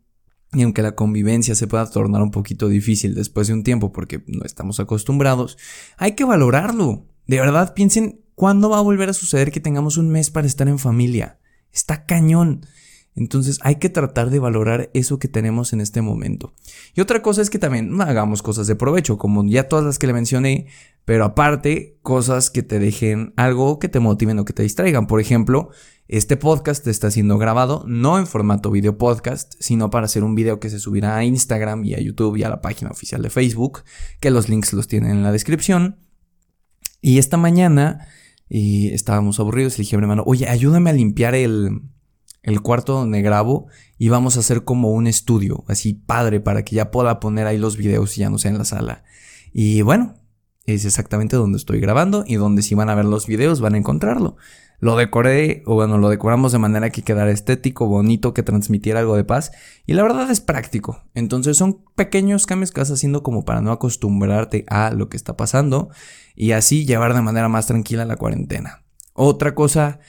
y 0.52 0.64
aunque 0.64 0.82
la 0.82 0.94
convivencia 0.94 1.56
se 1.56 1.68
pueda 1.68 1.90
tornar 1.90 2.22
un 2.22 2.32
poquito 2.32 2.68
difícil 2.68 3.16
después 3.16 3.48
de 3.48 3.54
un 3.54 3.64
tiempo 3.64 3.94
porque 3.94 4.22
no 4.28 4.44
estamos 4.44 4.82
acostumbrados, 4.82 5.58
hay 5.96 6.16
que 6.16 6.26
valorarlo. 6.26 7.06
De 7.28 7.40
verdad, 7.40 7.74
piensen 7.74 8.26
cuándo 8.36 8.72
va 8.72 8.80
a 8.80 8.82
volver 8.82 9.08
a 9.08 9.14
suceder 9.14 9.54
que 9.54 9.62
tengamos 9.62 9.96
un 9.96 10.10
mes 10.10 10.32
para 10.32 10.48
estar 10.48 10.68
en 10.68 10.80
familia. 10.80 11.40
Está 11.72 12.06
cañón. 12.06 12.66
Entonces 13.16 13.60
hay 13.62 13.76
que 13.76 13.90
tratar 13.90 14.30
de 14.30 14.40
valorar 14.40 14.90
eso 14.94 15.20
que 15.20 15.28
tenemos 15.28 15.74
en 15.74 15.82
este 15.82 16.02
momento. 16.02 16.54
Y 16.96 17.02
otra 17.02 17.22
cosa 17.22 17.42
es 17.42 17.50
que 17.50 17.60
también 17.60 18.02
hagamos 18.02 18.42
cosas 18.42 18.68
de 18.68 18.76
provecho, 18.76 19.18
como 19.18 19.46
ya 19.46 19.68
todas 19.68 19.86
las 19.86 20.00
que 20.00 20.08
le 20.08 20.14
mencioné, 20.14 20.68
pero 21.04 21.26
aparte 21.26 21.98
cosas 22.02 22.50
que 22.50 22.64
te 22.64 22.80
dejen 22.80 23.34
algo 23.36 23.80
que 23.80 23.90
te 23.90 24.00
motiven 24.00 24.40
o 24.40 24.46
que 24.46 24.54
te 24.54 24.64
distraigan. 24.64 25.08
Por 25.08 25.20
ejemplo, 25.20 25.70
este 26.08 26.38
podcast 26.38 26.88
está 26.88 27.12
siendo 27.12 27.38
grabado 27.38 27.84
no 27.86 28.18
en 28.18 28.28
formato 28.28 28.72
video 28.72 28.98
podcast, 28.98 29.56
sino 29.60 29.90
para 29.90 30.06
hacer 30.06 30.24
un 30.24 30.36
video 30.36 30.60
que 30.60 30.70
se 30.70 30.80
subirá 30.80 31.18
a 31.18 31.26
Instagram 31.26 31.84
y 31.84 31.96
a 31.96 32.00
YouTube 32.00 32.38
y 32.38 32.44
a 32.44 32.50
la 32.50 32.62
página 32.62 32.92
oficial 32.92 33.22
de 33.22 33.30
Facebook, 33.30 33.84
que 34.20 34.32
los 34.32 34.48
links 34.48 34.72
los 34.74 34.88
tienen 34.88 35.12
en 35.12 35.24
la 35.24 35.32
descripción. 35.32 35.98
Y 37.02 37.18
esta 37.18 37.36
mañana 37.36 38.08
y 38.48 38.90
estábamos 38.90 39.40
aburridos 39.40 39.76
y 39.76 39.84
dije 39.84 39.96
hermano, 39.96 40.24
oye, 40.26 40.48
ayúdame 40.50 40.90
a 40.90 40.94
limpiar 40.94 41.36
el, 41.36 41.82
el 42.44 42.62
cuarto 42.62 42.94
donde 42.94 43.22
grabo 43.22 43.68
y 43.98 44.10
vamos 44.10 44.38
a 44.38 44.40
hacer 44.40 44.64
como 44.64 44.92
un 44.92 45.08
estudio, 45.08 45.64
así 45.68 45.94
padre, 45.94 46.40
para 46.40 46.64
que 46.64 46.76
ya 46.76 46.92
pueda 46.92 47.20
poner 47.20 47.48
ahí 47.48 47.58
los 47.58 47.78
videos 47.78 48.18
y 48.18 48.22
ya 48.22 48.30
no 48.30 48.38
sea 48.38 48.52
en 48.52 48.58
la 48.58 48.66
sala. 48.66 49.04
Y 49.54 49.82
bueno, 49.82 50.16
es 50.66 50.86
exactamente 50.86 51.36
donde 51.36 51.58
estoy 51.58 51.80
grabando 51.80 52.24
y 52.26 52.36
donde 52.36 52.62
si 52.62 52.76
van 52.76 52.90
a 52.90 52.96
ver 52.96 53.06
los 53.06 53.28
videos 53.28 53.62
van 53.62 53.76
a 53.76 53.78
encontrarlo. 53.78 54.38
Lo 54.80 54.96
decoré, 54.96 55.62
o 55.68 55.76
bueno, 55.76 56.00
lo 56.00 56.10
decoramos 56.10 56.52
de 56.52 56.58
manera 56.58 56.90
que 56.90 57.04
quedara 57.04 57.30
estético, 57.30 57.86
bonito, 57.86 58.34
que 58.34 58.42
transmitiera 58.42 59.00
algo 59.00 59.16
de 59.16 59.24
paz. 59.24 59.52
Y 59.86 59.94
la 59.94 60.02
verdad 60.02 60.32
es 60.32 60.42
práctico. 60.42 61.04
Entonces 61.14 61.56
son 61.56 61.86
pequeños 61.96 62.48
cambios 62.48 62.72
que 62.72 62.82
vas 62.82 62.90
haciendo 62.90 63.22
como 63.22 63.46
para 63.46 63.62
no 63.62 63.72
acostumbrarte 63.72 64.66
a 64.68 64.90
lo 64.90 65.08
que 65.08 65.18
está 65.18 65.38
pasando 65.38 65.90
y 66.36 66.54
así 66.54 66.88
llevar 66.88 67.14
de 67.14 67.22
manera 67.22 67.48
más 67.48 67.68
tranquila 67.68 68.06
la 68.06 68.16
cuarentena. 68.16 68.84
Otra 69.14 69.54
cosa 69.54 70.00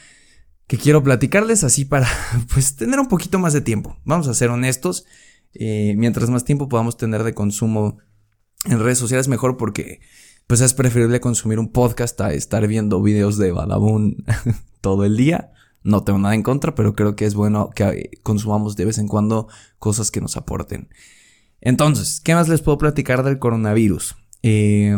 que 0.67 0.79
quiero 0.79 1.03
platicarles 1.03 1.65
así 1.65 1.85
para 1.85 2.09
pues 2.53 2.77
tener 2.77 3.01
un 3.01 3.09
poquito 3.09 3.39
más 3.39 3.53
de 3.53 3.61
tiempo. 3.61 3.97
Vamos 4.05 4.29
a 4.29 4.35
ser 4.35 4.51
honestos. 4.51 5.05
Eh, 5.55 5.95
mientras 5.97 6.31
más 6.31 6.45
tiempo 6.45 6.69
podamos 6.69 6.97
tener 6.97 7.25
de 7.25 7.35
consumo 7.35 7.99
en 8.65 8.81
redes 8.81 8.99
sociales 8.99 9.29
mejor 9.29 9.57
porque 9.59 10.01
pues 10.47 10.61
es 10.61 10.75
preferible 10.75 11.21
consumir 11.21 11.59
un 11.59 11.73
podcast 11.73 12.21
a 12.21 12.33
estar 12.33 12.67
viendo 12.67 13.03
videos 13.03 13.37
de 13.39 13.53
Badabun 13.53 14.25
todo 14.81 15.05
el 15.05 15.17
día. 15.17 15.53
No 15.83 16.05
tengo 16.05 16.19
nada 16.19 16.35
en 16.35 16.43
contra, 16.43 16.75
pero 16.75 16.95
creo 16.95 17.17
que 17.17 17.27
es 17.27 17.35
bueno 17.35 17.71
que 17.71 18.11
consumamos 18.23 18.77
de 18.77 18.85
vez 18.85 18.99
en 18.99 19.09
cuando 19.09 19.49
cosas 19.79 20.11
que 20.11 20.21
nos 20.21 20.37
aporten. 20.37 20.89
Entonces, 21.61 22.21
¿qué 22.21 22.35
más 22.35 22.49
les 22.49 22.61
puedo 22.61 22.79
platicar 22.79 23.23
del 23.25 23.39
coronavirus? 23.39 24.17
Eh, 24.43 24.97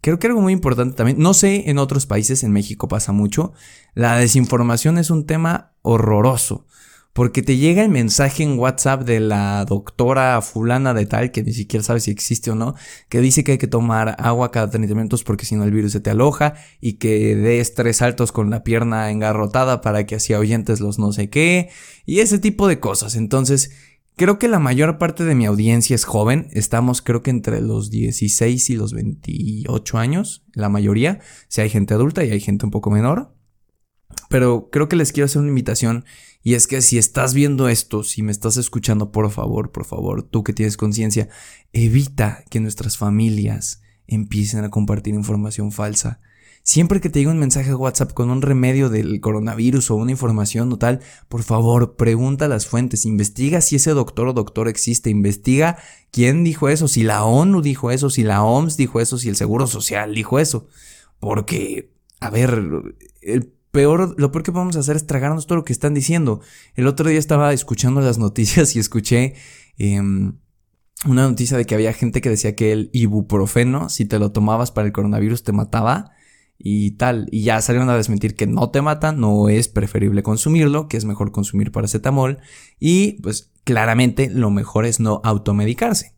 creo 0.00 0.18
que 0.18 0.26
algo 0.26 0.40
muy 0.40 0.52
importante 0.52 0.96
también, 0.96 1.18
no 1.18 1.34
sé, 1.34 1.70
en 1.70 1.78
otros 1.78 2.06
países, 2.06 2.44
en 2.44 2.52
México 2.52 2.88
pasa 2.88 3.12
mucho, 3.12 3.52
la 3.94 4.16
desinformación 4.18 4.98
es 4.98 5.10
un 5.10 5.26
tema 5.26 5.72
horroroso. 5.82 6.66
Porque 7.14 7.42
te 7.42 7.56
llega 7.56 7.84
el 7.84 7.90
mensaje 7.90 8.42
en 8.42 8.58
WhatsApp 8.58 9.02
de 9.02 9.20
la 9.20 9.64
doctora 9.66 10.42
fulana 10.42 10.94
de 10.94 11.06
tal, 11.06 11.30
que 11.30 11.44
ni 11.44 11.52
siquiera 11.52 11.84
sabe 11.84 12.00
si 12.00 12.10
existe 12.10 12.50
o 12.50 12.56
no, 12.56 12.74
que 13.08 13.20
dice 13.20 13.44
que 13.44 13.52
hay 13.52 13.58
que 13.58 13.68
tomar 13.68 14.16
agua 14.18 14.50
cada 14.50 14.68
30 14.68 14.92
minutos 14.96 15.22
porque 15.22 15.46
si 15.46 15.54
no 15.54 15.62
el 15.62 15.70
virus 15.70 15.92
se 15.92 16.00
te 16.00 16.10
aloja 16.10 16.54
y 16.80 16.94
que 16.94 17.36
des 17.36 17.72
tres 17.76 17.98
saltos 17.98 18.32
con 18.32 18.50
la 18.50 18.64
pierna 18.64 19.12
engarrotada 19.12 19.80
para 19.80 20.06
que 20.06 20.16
así 20.16 20.32
ahuyentes 20.32 20.80
los 20.80 20.98
no 20.98 21.12
sé 21.12 21.30
qué 21.30 21.70
y 22.04 22.18
ese 22.18 22.40
tipo 22.40 22.66
de 22.66 22.80
cosas. 22.80 23.14
Entonces, 23.14 23.70
Creo 24.16 24.38
que 24.38 24.46
la 24.46 24.60
mayor 24.60 24.98
parte 24.98 25.24
de 25.24 25.34
mi 25.34 25.44
audiencia 25.44 25.96
es 25.96 26.04
joven, 26.04 26.48
estamos 26.52 27.02
creo 27.02 27.24
que 27.24 27.30
entre 27.30 27.60
los 27.60 27.90
16 27.90 28.70
y 28.70 28.76
los 28.76 28.92
28 28.92 29.98
años, 29.98 30.44
la 30.52 30.68
mayoría, 30.68 31.18
si 31.48 31.62
hay 31.62 31.68
gente 31.68 31.94
adulta 31.94 32.24
y 32.24 32.30
hay 32.30 32.38
gente 32.38 32.64
un 32.64 32.70
poco 32.70 32.90
menor. 32.90 33.34
Pero 34.28 34.68
creo 34.70 34.88
que 34.88 34.94
les 34.94 35.10
quiero 35.10 35.24
hacer 35.24 35.40
una 35.40 35.48
invitación 35.48 36.04
y 36.44 36.54
es 36.54 36.68
que 36.68 36.80
si 36.80 36.96
estás 36.96 37.34
viendo 37.34 37.68
esto, 37.68 38.04
si 38.04 38.22
me 38.22 38.30
estás 38.30 38.56
escuchando, 38.56 39.10
por 39.10 39.28
favor, 39.32 39.72
por 39.72 39.84
favor, 39.84 40.22
tú 40.22 40.44
que 40.44 40.52
tienes 40.52 40.76
conciencia, 40.76 41.28
evita 41.72 42.44
que 42.50 42.60
nuestras 42.60 42.96
familias 42.96 43.82
empiecen 44.06 44.62
a 44.62 44.70
compartir 44.70 45.14
información 45.14 45.72
falsa. 45.72 46.20
Siempre 46.66 47.02
que 47.02 47.10
te 47.10 47.18
llegue 47.18 47.30
un 47.30 47.38
mensaje 47.38 47.68
de 47.68 47.74
WhatsApp 47.74 48.14
con 48.14 48.30
un 48.30 48.40
remedio 48.40 48.88
del 48.88 49.20
coronavirus 49.20 49.90
o 49.90 49.96
una 49.96 50.12
información 50.12 50.72
o 50.72 50.78
tal, 50.78 51.00
por 51.28 51.42
favor, 51.42 51.94
pregunta 51.96 52.48
las 52.48 52.66
fuentes, 52.66 53.04
investiga 53.04 53.60
si 53.60 53.76
ese 53.76 53.90
doctor 53.90 54.28
o 54.28 54.32
doctor 54.32 54.66
existe, 54.66 55.10
investiga 55.10 55.76
quién 56.10 56.42
dijo 56.42 56.70
eso, 56.70 56.88
si 56.88 57.02
la 57.02 57.22
ONU 57.24 57.60
dijo 57.60 57.90
eso, 57.90 58.08
si 58.08 58.22
la 58.22 58.42
OMS 58.42 58.78
dijo 58.78 59.02
eso, 59.02 59.18
si 59.18 59.28
el 59.28 59.36
Seguro 59.36 59.66
Social 59.66 60.14
dijo 60.14 60.38
eso. 60.38 60.66
Porque, 61.20 61.92
a 62.20 62.30
ver, 62.30 62.58
el 63.20 63.52
peor, 63.70 64.14
lo 64.18 64.32
peor 64.32 64.42
que 64.42 64.52
podemos 64.52 64.76
hacer 64.76 64.96
es 64.96 65.06
tragarnos 65.06 65.46
todo 65.46 65.58
lo 65.58 65.64
que 65.64 65.74
están 65.74 65.92
diciendo. 65.92 66.40
El 66.76 66.86
otro 66.86 67.10
día 67.10 67.18
estaba 67.18 67.52
escuchando 67.52 68.00
las 68.00 68.16
noticias 68.26 68.74
y 68.74 68.78
escuché 68.78 69.34
em, 69.76 70.38
una 71.04 71.28
noticia 71.28 71.58
de 71.58 71.66
que 71.66 71.74
había 71.74 71.92
gente 71.92 72.22
que 72.22 72.30
decía 72.30 72.56
que 72.56 72.72
el 72.72 72.88
ibuprofeno, 72.94 73.90
si 73.90 74.06
te 74.06 74.18
lo 74.18 74.32
tomabas 74.32 74.70
para 74.70 74.86
el 74.86 74.94
coronavirus, 74.94 75.42
te 75.42 75.52
mataba 75.52 76.12
y 76.58 76.92
tal. 76.92 77.26
Y 77.30 77.42
ya 77.42 77.60
salieron 77.60 77.90
a 77.90 77.96
desmentir 77.96 78.36
que 78.36 78.46
no 78.46 78.70
te 78.70 78.82
mata, 78.82 79.12
no 79.12 79.48
es 79.48 79.68
preferible 79.68 80.22
consumirlo, 80.22 80.88
que 80.88 80.96
es 80.96 81.04
mejor 81.04 81.32
consumir 81.32 81.72
paracetamol. 81.72 82.38
Y 82.78 83.20
pues 83.22 83.52
claramente 83.64 84.30
lo 84.30 84.50
mejor 84.50 84.86
es 84.86 85.00
no 85.00 85.20
automedicarse. 85.24 86.14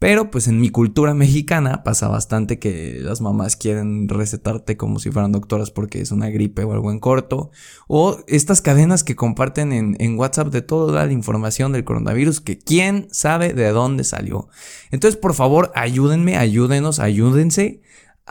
Pero 0.00 0.30
pues 0.30 0.48
en 0.48 0.58
mi 0.58 0.70
cultura 0.70 1.12
mexicana 1.12 1.82
pasa 1.84 2.08
bastante 2.08 2.58
que 2.58 3.00
las 3.02 3.20
mamás 3.20 3.56
quieren 3.56 4.08
recetarte 4.08 4.78
como 4.78 4.98
si 4.98 5.10
fueran 5.10 5.30
doctoras 5.30 5.70
porque 5.70 6.00
es 6.00 6.10
una 6.10 6.30
gripe 6.30 6.64
o 6.64 6.72
algo 6.72 6.90
en 6.90 7.00
corto. 7.00 7.50
O 7.86 8.16
estas 8.26 8.62
cadenas 8.62 9.04
que 9.04 9.14
comparten 9.14 9.74
en, 9.74 9.96
en 10.00 10.18
WhatsApp 10.18 10.48
de 10.48 10.62
toda 10.62 11.04
la 11.04 11.12
información 11.12 11.72
del 11.72 11.84
coronavirus 11.84 12.40
que 12.40 12.58
quién 12.58 13.08
sabe 13.12 13.52
de 13.52 13.68
dónde 13.72 14.04
salió. 14.04 14.48
Entonces 14.90 15.20
por 15.20 15.34
favor 15.34 15.70
ayúdenme, 15.74 16.38
ayúdenos, 16.38 16.98
ayúdense 16.98 17.82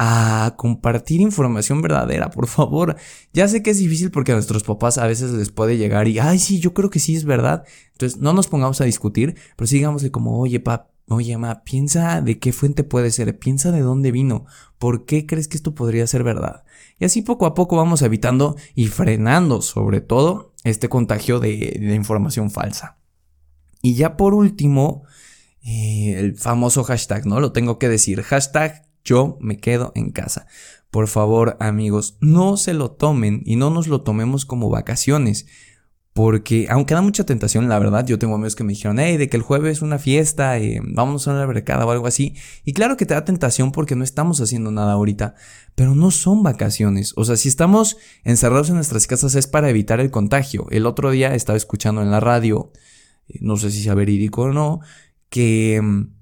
a 0.02 0.56
compartir 0.56 1.20
información 1.20 1.82
verdadera, 1.82 2.32
por 2.32 2.48
favor. 2.48 2.96
Ya 3.34 3.50
sé 3.50 3.62
que 3.62 3.72
es 3.72 3.80
difícil 3.80 4.12
porque 4.12 4.32
a 4.32 4.36
nuestros 4.36 4.64
papás 4.64 4.98
a 4.98 5.06
veces 5.06 5.32
les 5.32 5.52
puede 5.52 5.78
llegar 5.78 6.08
y, 6.08 6.20
ay, 6.20 6.40
sí, 6.40 6.62
yo 6.62 6.74
creo 6.74 6.90
que 6.90 7.00
sí 7.00 7.18
es 7.18 7.26
verdad. 7.26 7.66
Entonces, 7.92 8.18
no 8.18 8.32
nos 8.32 8.48
pongamos 8.48 8.80
a 8.80 8.86
discutir, 8.86 9.36
pero 9.58 9.68
sigámosle 9.68 10.10
como, 10.10 10.40
oye, 10.40 10.62
pap, 10.62 10.88
oye, 11.10 11.38
ma, 11.38 11.66
piensa 11.66 12.22
de 12.22 12.40
qué 12.40 12.54
fuente 12.54 12.86
puede 12.86 13.12
ser, 13.12 13.38
piensa 13.40 13.74
de 13.74 13.82
dónde 13.82 14.14
vino, 14.14 14.46
por 14.78 15.06
qué 15.06 15.26
crees 15.26 15.50
que 15.50 15.58
esto 15.58 15.76
podría 15.76 16.08
ser 16.08 16.24
verdad. 16.24 16.64
Y 16.98 17.04
así 17.04 17.22
poco 17.22 17.46
a 17.46 17.54
poco 17.54 17.76
vamos 17.76 18.02
evitando 18.02 18.56
y 18.76 18.88
frenando, 18.88 19.62
sobre 19.62 20.00
todo, 20.00 20.54
este 20.64 20.88
contagio 20.88 21.42
de, 21.42 21.94
información 21.94 22.52
falsa. 22.52 23.00
Y 23.82 23.96
ya 23.96 24.16
por 24.16 24.34
último, 24.34 25.04
eh, 25.62 26.16
el 26.18 26.38
famoso 26.38 26.86
hashtag, 26.86 27.26
¿no? 27.26 27.42
Lo 27.42 27.52
tengo 27.52 27.80
que 27.80 27.90
decir. 27.90 28.22
Hashtag 28.22 28.89
yo 29.10 29.38
me 29.42 29.58
quedo 29.58 29.92
en 29.96 30.12
casa. 30.12 30.46
Por 30.92 31.08
favor, 31.08 31.58
amigos, 31.60 32.18
no 32.22 32.58
se 32.58 32.74
lo 32.74 32.92
tomen 32.92 33.42
y 33.46 33.56
no 33.56 33.72
nos 33.72 33.88
lo 33.88 34.02
tomemos 34.02 34.46
como 34.46 34.70
vacaciones. 34.70 35.48
Porque, 36.14 36.68
aunque 36.70 36.96
da 36.96 37.02
mucha 37.02 37.24
tentación, 37.24 37.70
la 37.70 37.80
verdad, 37.80 38.06
yo 38.06 38.20
tengo 38.20 38.36
amigos 38.36 38.56
que 38.56 38.64
me 38.64 38.74
dijeron, 38.74 39.00
hey, 39.00 39.18
de 39.18 39.30
que 39.30 39.38
el 39.38 39.44
jueves 39.44 39.78
es 39.78 39.82
una 39.82 40.00
fiesta, 40.00 40.58
eh, 40.60 40.82
vamos 40.84 41.28
a 41.28 41.32
una 41.32 41.48
mercada 41.48 41.86
o 41.86 41.92
algo 41.92 42.08
así. 42.08 42.36
Y 42.66 42.74
claro 42.74 42.98
que 42.98 43.06
te 43.06 43.14
da 43.14 43.24
tentación 43.24 43.72
porque 43.72 43.96
no 43.96 44.04
estamos 44.04 44.42
haciendo 44.42 44.72
nada 44.72 44.94
ahorita, 44.94 45.36
pero 45.76 45.96
no 45.96 46.12
son 46.12 46.44
vacaciones. 46.44 47.14
O 47.16 47.26
sea, 47.26 47.38
si 47.38 47.48
estamos 47.48 47.98
encerrados 48.24 48.70
en 48.70 48.76
nuestras 48.76 49.08
casas 49.08 49.36
es 49.36 49.48
para 49.48 49.70
evitar 49.70 50.00
el 50.00 50.12
contagio. 50.12 50.68
El 50.72 50.86
otro 50.86 51.10
día 51.12 51.34
estaba 51.34 51.58
escuchando 51.58 52.02
en 52.02 52.12
la 52.12 52.20
radio, 52.20 52.72
eh, 53.28 53.38
no 53.42 53.58
sé 53.58 53.72
si 53.72 53.82
sea 53.82 53.94
verídico 53.96 54.42
o 54.44 54.54
no, 54.54 54.82
que 55.30 55.80
mm, 55.82 56.19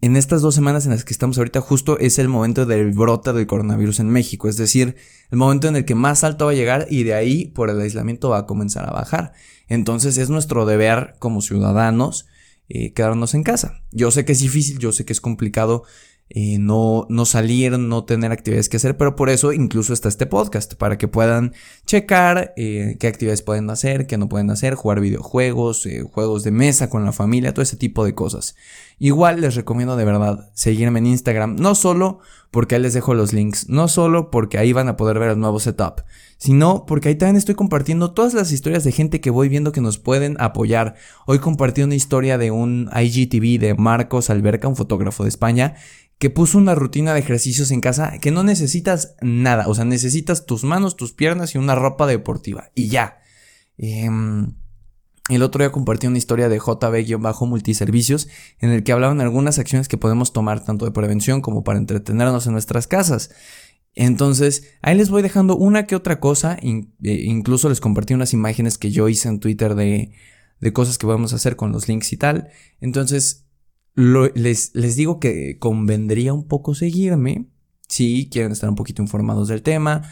en 0.00 0.16
estas 0.16 0.42
dos 0.42 0.54
semanas 0.54 0.84
en 0.84 0.92
las 0.92 1.04
que 1.04 1.12
estamos 1.12 1.38
ahorita 1.38 1.60
justo 1.60 1.98
es 1.98 2.18
el 2.18 2.28
momento 2.28 2.66
del 2.66 2.92
brote 2.92 3.32
del 3.32 3.46
coronavirus 3.46 4.00
en 4.00 4.10
México, 4.10 4.48
es 4.48 4.56
decir, 4.56 4.96
el 5.30 5.38
momento 5.38 5.68
en 5.68 5.76
el 5.76 5.84
que 5.84 5.94
más 5.94 6.24
alto 6.24 6.46
va 6.46 6.52
a 6.52 6.54
llegar 6.54 6.86
y 6.90 7.02
de 7.02 7.14
ahí 7.14 7.46
por 7.46 7.70
el 7.70 7.80
aislamiento 7.80 8.30
va 8.30 8.38
a 8.38 8.46
comenzar 8.46 8.88
a 8.88 8.92
bajar. 8.92 9.32
Entonces 9.68 10.16
es 10.18 10.30
nuestro 10.30 10.66
deber 10.66 11.14
como 11.18 11.42
ciudadanos 11.42 12.26
eh, 12.68 12.92
quedarnos 12.92 13.34
en 13.34 13.42
casa. 13.42 13.82
Yo 13.90 14.10
sé 14.10 14.24
que 14.24 14.32
es 14.32 14.40
difícil, 14.40 14.78
yo 14.78 14.92
sé 14.92 15.04
que 15.04 15.12
es 15.12 15.20
complicado 15.20 15.84
eh, 16.32 16.58
no, 16.60 17.06
no 17.08 17.24
salir, 17.24 17.76
no 17.76 18.04
tener 18.04 18.30
actividades 18.30 18.68
que 18.68 18.76
hacer, 18.76 18.96
pero 18.96 19.16
por 19.16 19.30
eso 19.30 19.52
incluso 19.52 19.92
está 19.92 20.08
este 20.08 20.26
podcast, 20.26 20.74
para 20.74 20.96
que 20.96 21.08
puedan 21.08 21.54
checar 21.86 22.54
eh, 22.56 22.96
qué 23.00 23.08
actividades 23.08 23.42
pueden 23.42 23.68
hacer, 23.68 24.06
qué 24.06 24.16
no 24.16 24.28
pueden 24.28 24.48
hacer, 24.50 24.76
jugar 24.76 25.00
videojuegos, 25.00 25.84
eh, 25.86 26.02
juegos 26.02 26.44
de 26.44 26.52
mesa 26.52 26.88
con 26.88 27.04
la 27.04 27.10
familia, 27.10 27.52
todo 27.52 27.64
ese 27.64 27.76
tipo 27.76 28.04
de 28.04 28.14
cosas. 28.14 28.54
Igual 29.00 29.40
les 29.40 29.56
recomiendo 29.56 29.96
de 29.96 30.04
verdad 30.04 30.50
seguirme 30.54 31.00
en 31.00 31.06
Instagram, 31.06 31.56
no 31.56 31.74
solo 31.74 32.20
porque 32.50 32.74
ahí 32.74 32.82
les 32.82 32.94
dejo 32.94 33.14
los 33.14 33.32
links, 33.32 33.68
no 33.68 33.86
solo 33.88 34.30
porque 34.30 34.58
ahí 34.58 34.72
van 34.72 34.88
a 34.88 34.96
poder 34.96 35.18
ver 35.18 35.30
el 35.30 35.38
nuevo 35.38 35.60
setup, 35.60 36.02
sino 36.36 36.84
porque 36.86 37.08
ahí 37.08 37.14
también 37.14 37.36
estoy 37.36 37.54
compartiendo 37.54 38.12
todas 38.12 38.34
las 38.34 38.50
historias 38.50 38.82
de 38.82 38.92
gente 38.92 39.20
que 39.20 39.30
voy 39.30 39.48
viendo 39.48 39.72
que 39.72 39.80
nos 39.80 39.98
pueden 39.98 40.36
apoyar. 40.40 40.96
Hoy 41.26 41.38
compartí 41.38 41.82
una 41.82 41.94
historia 41.94 42.38
de 42.38 42.50
un 42.50 42.90
IGTV 42.92 43.60
de 43.60 43.74
Marcos 43.74 44.30
Alberca, 44.30 44.68
un 44.68 44.76
fotógrafo 44.76 45.22
de 45.22 45.28
España, 45.28 45.76
que 46.18 46.28
puso 46.28 46.58
una 46.58 46.74
rutina 46.74 47.14
de 47.14 47.20
ejercicios 47.20 47.70
en 47.70 47.80
casa 47.80 48.18
que 48.18 48.30
no 48.30 48.42
necesitas 48.42 49.14
nada, 49.22 49.68
o 49.68 49.74
sea, 49.74 49.84
necesitas 49.84 50.44
tus 50.44 50.64
manos, 50.64 50.96
tus 50.96 51.12
piernas 51.12 51.54
y 51.54 51.58
una 51.58 51.74
ropa 51.74 52.06
deportiva 52.06 52.70
y 52.74 52.88
ya. 52.88 53.20
Em, 53.78 54.54
el 55.28 55.42
otro 55.42 55.62
día 55.62 55.70
compartí 55.70 56.06
una 56.06 56.18
historia 56.18 56.48
de 56.48 56.58
JB-multiservicios 56.58 58.28
en 58.58 58.70
el 58.70 58.82
que 58.82 58.92
hablaban 58.92 59.20
algunas 59.20 59.58
acciones 59.58 59.88
que 59.88 59.98
podemos 59.98 60.32
tomar 60.32 60.64
tanto 60.64 60.84
de 60.84 60.90
prevención 60.90 61.40
como 61.40 61.62
para 61.62 61.78
entretenernos 61.78 62.46
en 62.46 62.52
nuestras 62.52 62.86
casas. 62.86 63.30
Entonces, 63.94 64.64
ahí 64.82 64.96
les 64.96 65.10
voy 65.10 65.22
dejando 65.22 65.56
una 65.56 65.86
que 65.86 65.96
otra 65.96 66.20
cosa, 66.20 66.56
eh, 66.62 66.86
incluso 67.02 67.68
les 67.68 67.80
compartí 67.80 68.14
unas 68.14 68.32
imágenes 68.32 68.78
que 68.78 68.90
yo 68.90 69.08
hice 69.08 69.28
en 69.28 69.40
Twitter 69.40 69.74
de, 69.74 70.12
de 70.60 70.72
cosas 70.72 70.98
que 70.98 71.06
podemos 71.06 71.32
hacer 71.32 71.56
con 71.56 71.72
los 71.72 71.88
links 71.88 72.12
y 72.12 72.16
tal. 72.16 72.48
Entonces, 72.80 73.46
les, 73.94 74.74
les 74.74 74.96
digo 74.96 75.18
que 75.18 75.58
convendría 75.58 76.32
un 76.32 76.46
poco 76.46 76.74
seguirme 76.74 77.48
si 77.88 78.28
quieren 78.30 78.52
estar 78.52 78.70
un 78.70 78.76
poquito 78.76 79.02
informados 79.02 79.48
del 79.48 79.62
tema. 79.62 80.02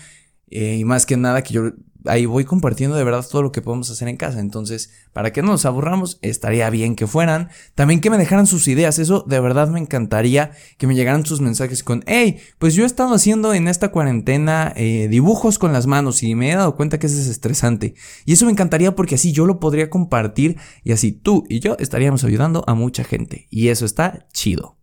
Eh, 0.50 0.76
y 0.78 0.84
más 0.84 1.06
que 1.06 1.16
nada 1.16 1.42
que 1.42 1.54
yo 1.54 1.72
ahí 2.08 2.26
voy 2.26 2.44
compartiendo 2.44 2.96
de 2.96 3.04
verdad 3.04 3.26
todo 3.28 3.42
lo 3.42 3.52
que 3.52 3.62
podemos 3.62 3.90
hacer 3.90 4.08
en 4.08 4.16
casa. 4.16 4.40
Entonces, 4.40 4.90
para 5.12 5.32
que 5.32 5.42
no 5.42 5.48
nos 5.48 5.64
aburramos, 5.64 6.18
estaría 6.22 6.68
bien 6.70 6.96
que 6.96 7.06
fueran. 7.06 7.48
También 7.74 8.00
que 8.00 8.10
me 8.10 8.18
dejaran 8.18 8.46
sus 8.46 8.68
ideas. 8.68 8.98
Eso 8.98 9.24
de 9.26 9.40
verdad 9.40 9.68
me 9.68 9.80
encantaría 9.80 10.52
que 10.76 10.86
me 10.86 10.94
llegaran 10.94 11.24
sus 11.24 11.40
mensajes 11.40 11.82
con, 11.82 12.04
hey, 12.06 12.38
pues 12.58 12.74
yo 12.74 12.84
he 12.84 12.86
estado 12.86 13.14
haciendo 13.14 13.54
en 13.54 13.68
esta 13.68 13.90
cuarentena 13.90 14.72
eh, 14.76 15.08
dibujos 15.10 15.58
con 15.58 15.72
las 15.72 15.86
manos 15.86 16.22
y 16.22 16.34
me 16.34 16.52
he 16.52 16.56
dado 16.56 16.76
cuenta 16.76 16.98
que 16.98 17.06
es 17.06 17.14
estresante. 17.14 17.94
Y 18.24 18.32
eso 18.32 18.46
me 18.46 18.52
encantaría 18.52 18.94
porque 18.94 19.16
así 19.16 19.32
yo 19.32 19.46
lo 19.46 19.60
podría 19.60 19.90
compartir 19.90 20.56
y 20.84 20.92
así 20.92 21.12
tú 21.12 21.44
y 21.48 21.60
yo 21.60 21.76
estaríamos 21.78 22.24
ayudando 22.24 22.64
a 22.66 22.74
mucha 22.74 23.04
gente. 23.04 23.46
Y 23.50 23.68
eso 23.68 23.84
está 23.84 24.26
chido. 24.32 24.77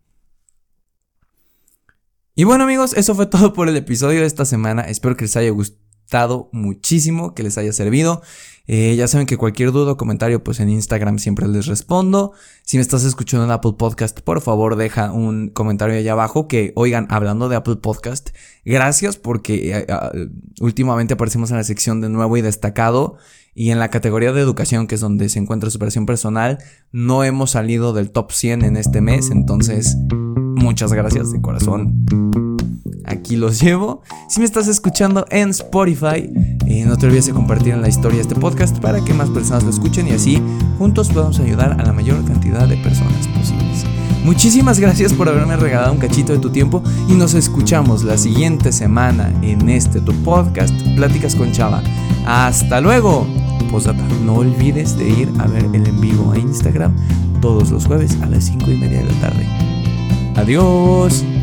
Y 2.38 2.44
bueno 2.44 2.66
amigos, 2.66 2.94
eso 2.98 3.16
fue 3.16 3.28
todo 3.28 3.54
por 3.54 3.70
el 3.70 3.78
episodio 3.78 4.20
de 4.20 4.26
esta 4.26 4.44
semana. 4.44 4.82
Espero 4.82 5.16
que 5.16 5.24
les 5.24 5.38
haya 5.38 5.52
gustado 5.52 6.50
muchísimo, 6.52 7.34
que 7.34 7.44
les 7.44 7.58
haya 7.58 7.72
servido. 7.72 8.22
Eh, 8.68 8.96
ya 8.98 9.08
saben 9.08 9.26
que 9.26 9.38
cualquier 9.38 9.72
duda 9.72 9.94
o 9.94 9.98
comentario, 9.98 10.44
pues 10.44 10.60
en 10.60 10.68
Instagram 10.68 11.18
siempre 11.18 11.48
les 11.48 11.66
respondo. 11.66 12.34
Si 12.64 12.76
me 12.76 12.82
estás 12.82 13.06
escuchando 13.06 13.46
en 13.46 13.52
Apple 13.52 13.76
Podcast, 13.78 14.20
por 14.20 14.42
favor 14.42 14.76
deja 14.76 15.14
un 15.14 15.48
comentario 15.48 15.98
allá 15.98 16.12
abajo. 16.12 16.50
Que 16.50 16.74
oigan, 16.76 17.08
hablando 17.10 17.48
de 17.48 17.56
Apple 17.56 17.78
Podcast, 17.78 18.32
gracias 18.66 19.16
porque 19.16 19.72
eh, 19.72 19.86
eh, 19.88 20.30
últimamente 20.60 21.14
aparecemos 21.14 21.52
en 21.52 21.58
la 21.58 21.64
sección 21.64 22.02
de 22.02 22.10
nuevo 22.10 22.36
y 22.36 22.42
destacado. 22.42 23.16
Y 23.54 23.72
en 23.72 23.80
la 23.80 23.90
categoría 23.90 24.34
de 24.34 24.42
educación, 24.42 24.88
que 24.88 24.96
es 24.96 25.02
donde 25.02 25.30
se 25.30 25.40
encuentra 25.40 25.70
superación 25.70 26.06
personal, 26.06 26.58
no 26.92 27.24
hemos 27.24 27.52
salido 27.52 27.94
del 27.94 28.12
top 28.12 28.34
100 28.34 28.66
en 28.66 28.76
este 28.76 29.00
mes. 29.00 29.32
Entonces, 29.32 29.96
muchas 30.56 30.94
gracias 30.94 31.32
de 31.32 31.42
corazón 31.42 32.06
aquí 33.06 33.36
los 33.36 33.62
llevo. 33.62 34.02
Si 34.28 34.40
me 34.40 34.46
estás 34.46 34.68
escuchando 34.68 35.26
en 35.30 35.50
Spotify, 35.50 36.30
eh, 36.68 36.86
no 36.86 36.98
te 36.98 37.08
olvides 37.08 37.28
de 37.28 37.34
compartir 37.34 37.74
en 37.74 37.82
la 37.82 37.90
historia 37.90 38.22
este 38.22 38.36
podcast 38.36 38.78
para 38.80 39.04
que 39.04 39.14
más 39.14 39.30
personas 39.30 39.64
lo 39.64 39.70
escuchen 39.70 40.08
y 40.08 40.12
así 40.12 40.42
juntos 40.78 41.10
podamos 41.10 41.40
ayudar 41.40 41.80
a 41.80 41.84
la 41.84 41.94
mayor 41.94 42.24
cantidad 42.26 42.68
de 42.68 42.78
personas 42.78 43.28
posibles. 43.28 43.86
Muchísimas 44.24 44.80
gracias 44.80 45.14
por 45.14 45.30
haberme 45.30 45.56
regalado 45.56 45.94
un 45.94 46.00
cachito 46.00 46.34
de 46.34 46.40
tu 46.40 46.50
tiempo 46.50 46.82
y 47.08 47.14
nos 47.14 47.36
escuchamos 47.36 48.04
la 48.04 48.18
siguiente 48.18 48.72
semana 48.72 49.32
en 49.44 49.70
este 49.70 50.02
tu 50.02 50.14
podcast, 50.24 50.74
Pláticas 50.96 51.36
con 51.36 51.52
Chava. 51.52 51.84
Hasta 52.26 52.82
luego. 52.82 53.28
Posdata, 53.72 54.04
no 54.24 54.36
olvides 54.36 54.98
de 54.98 55.10
ir 55.10 55.30
a 55.40 55.48
ver 55.48 55.66
el 55.74 55.88
en 55.88 56.00
vivo 56.00 56.32
a 56.32 56.38
Instagram 56.38 56.96
todos 57.42 57.72
los 57.72 57.86
jueves 57.86 58.18
a 58.22 58.28
las 58.28 58.46
5 58.46 58.72
y 58.72 58.78
media 58.78 59.00
de 59.00 59.06
la 59.06 59.20
tarde. 59.20 59.75
Adiós. 60.36 61.35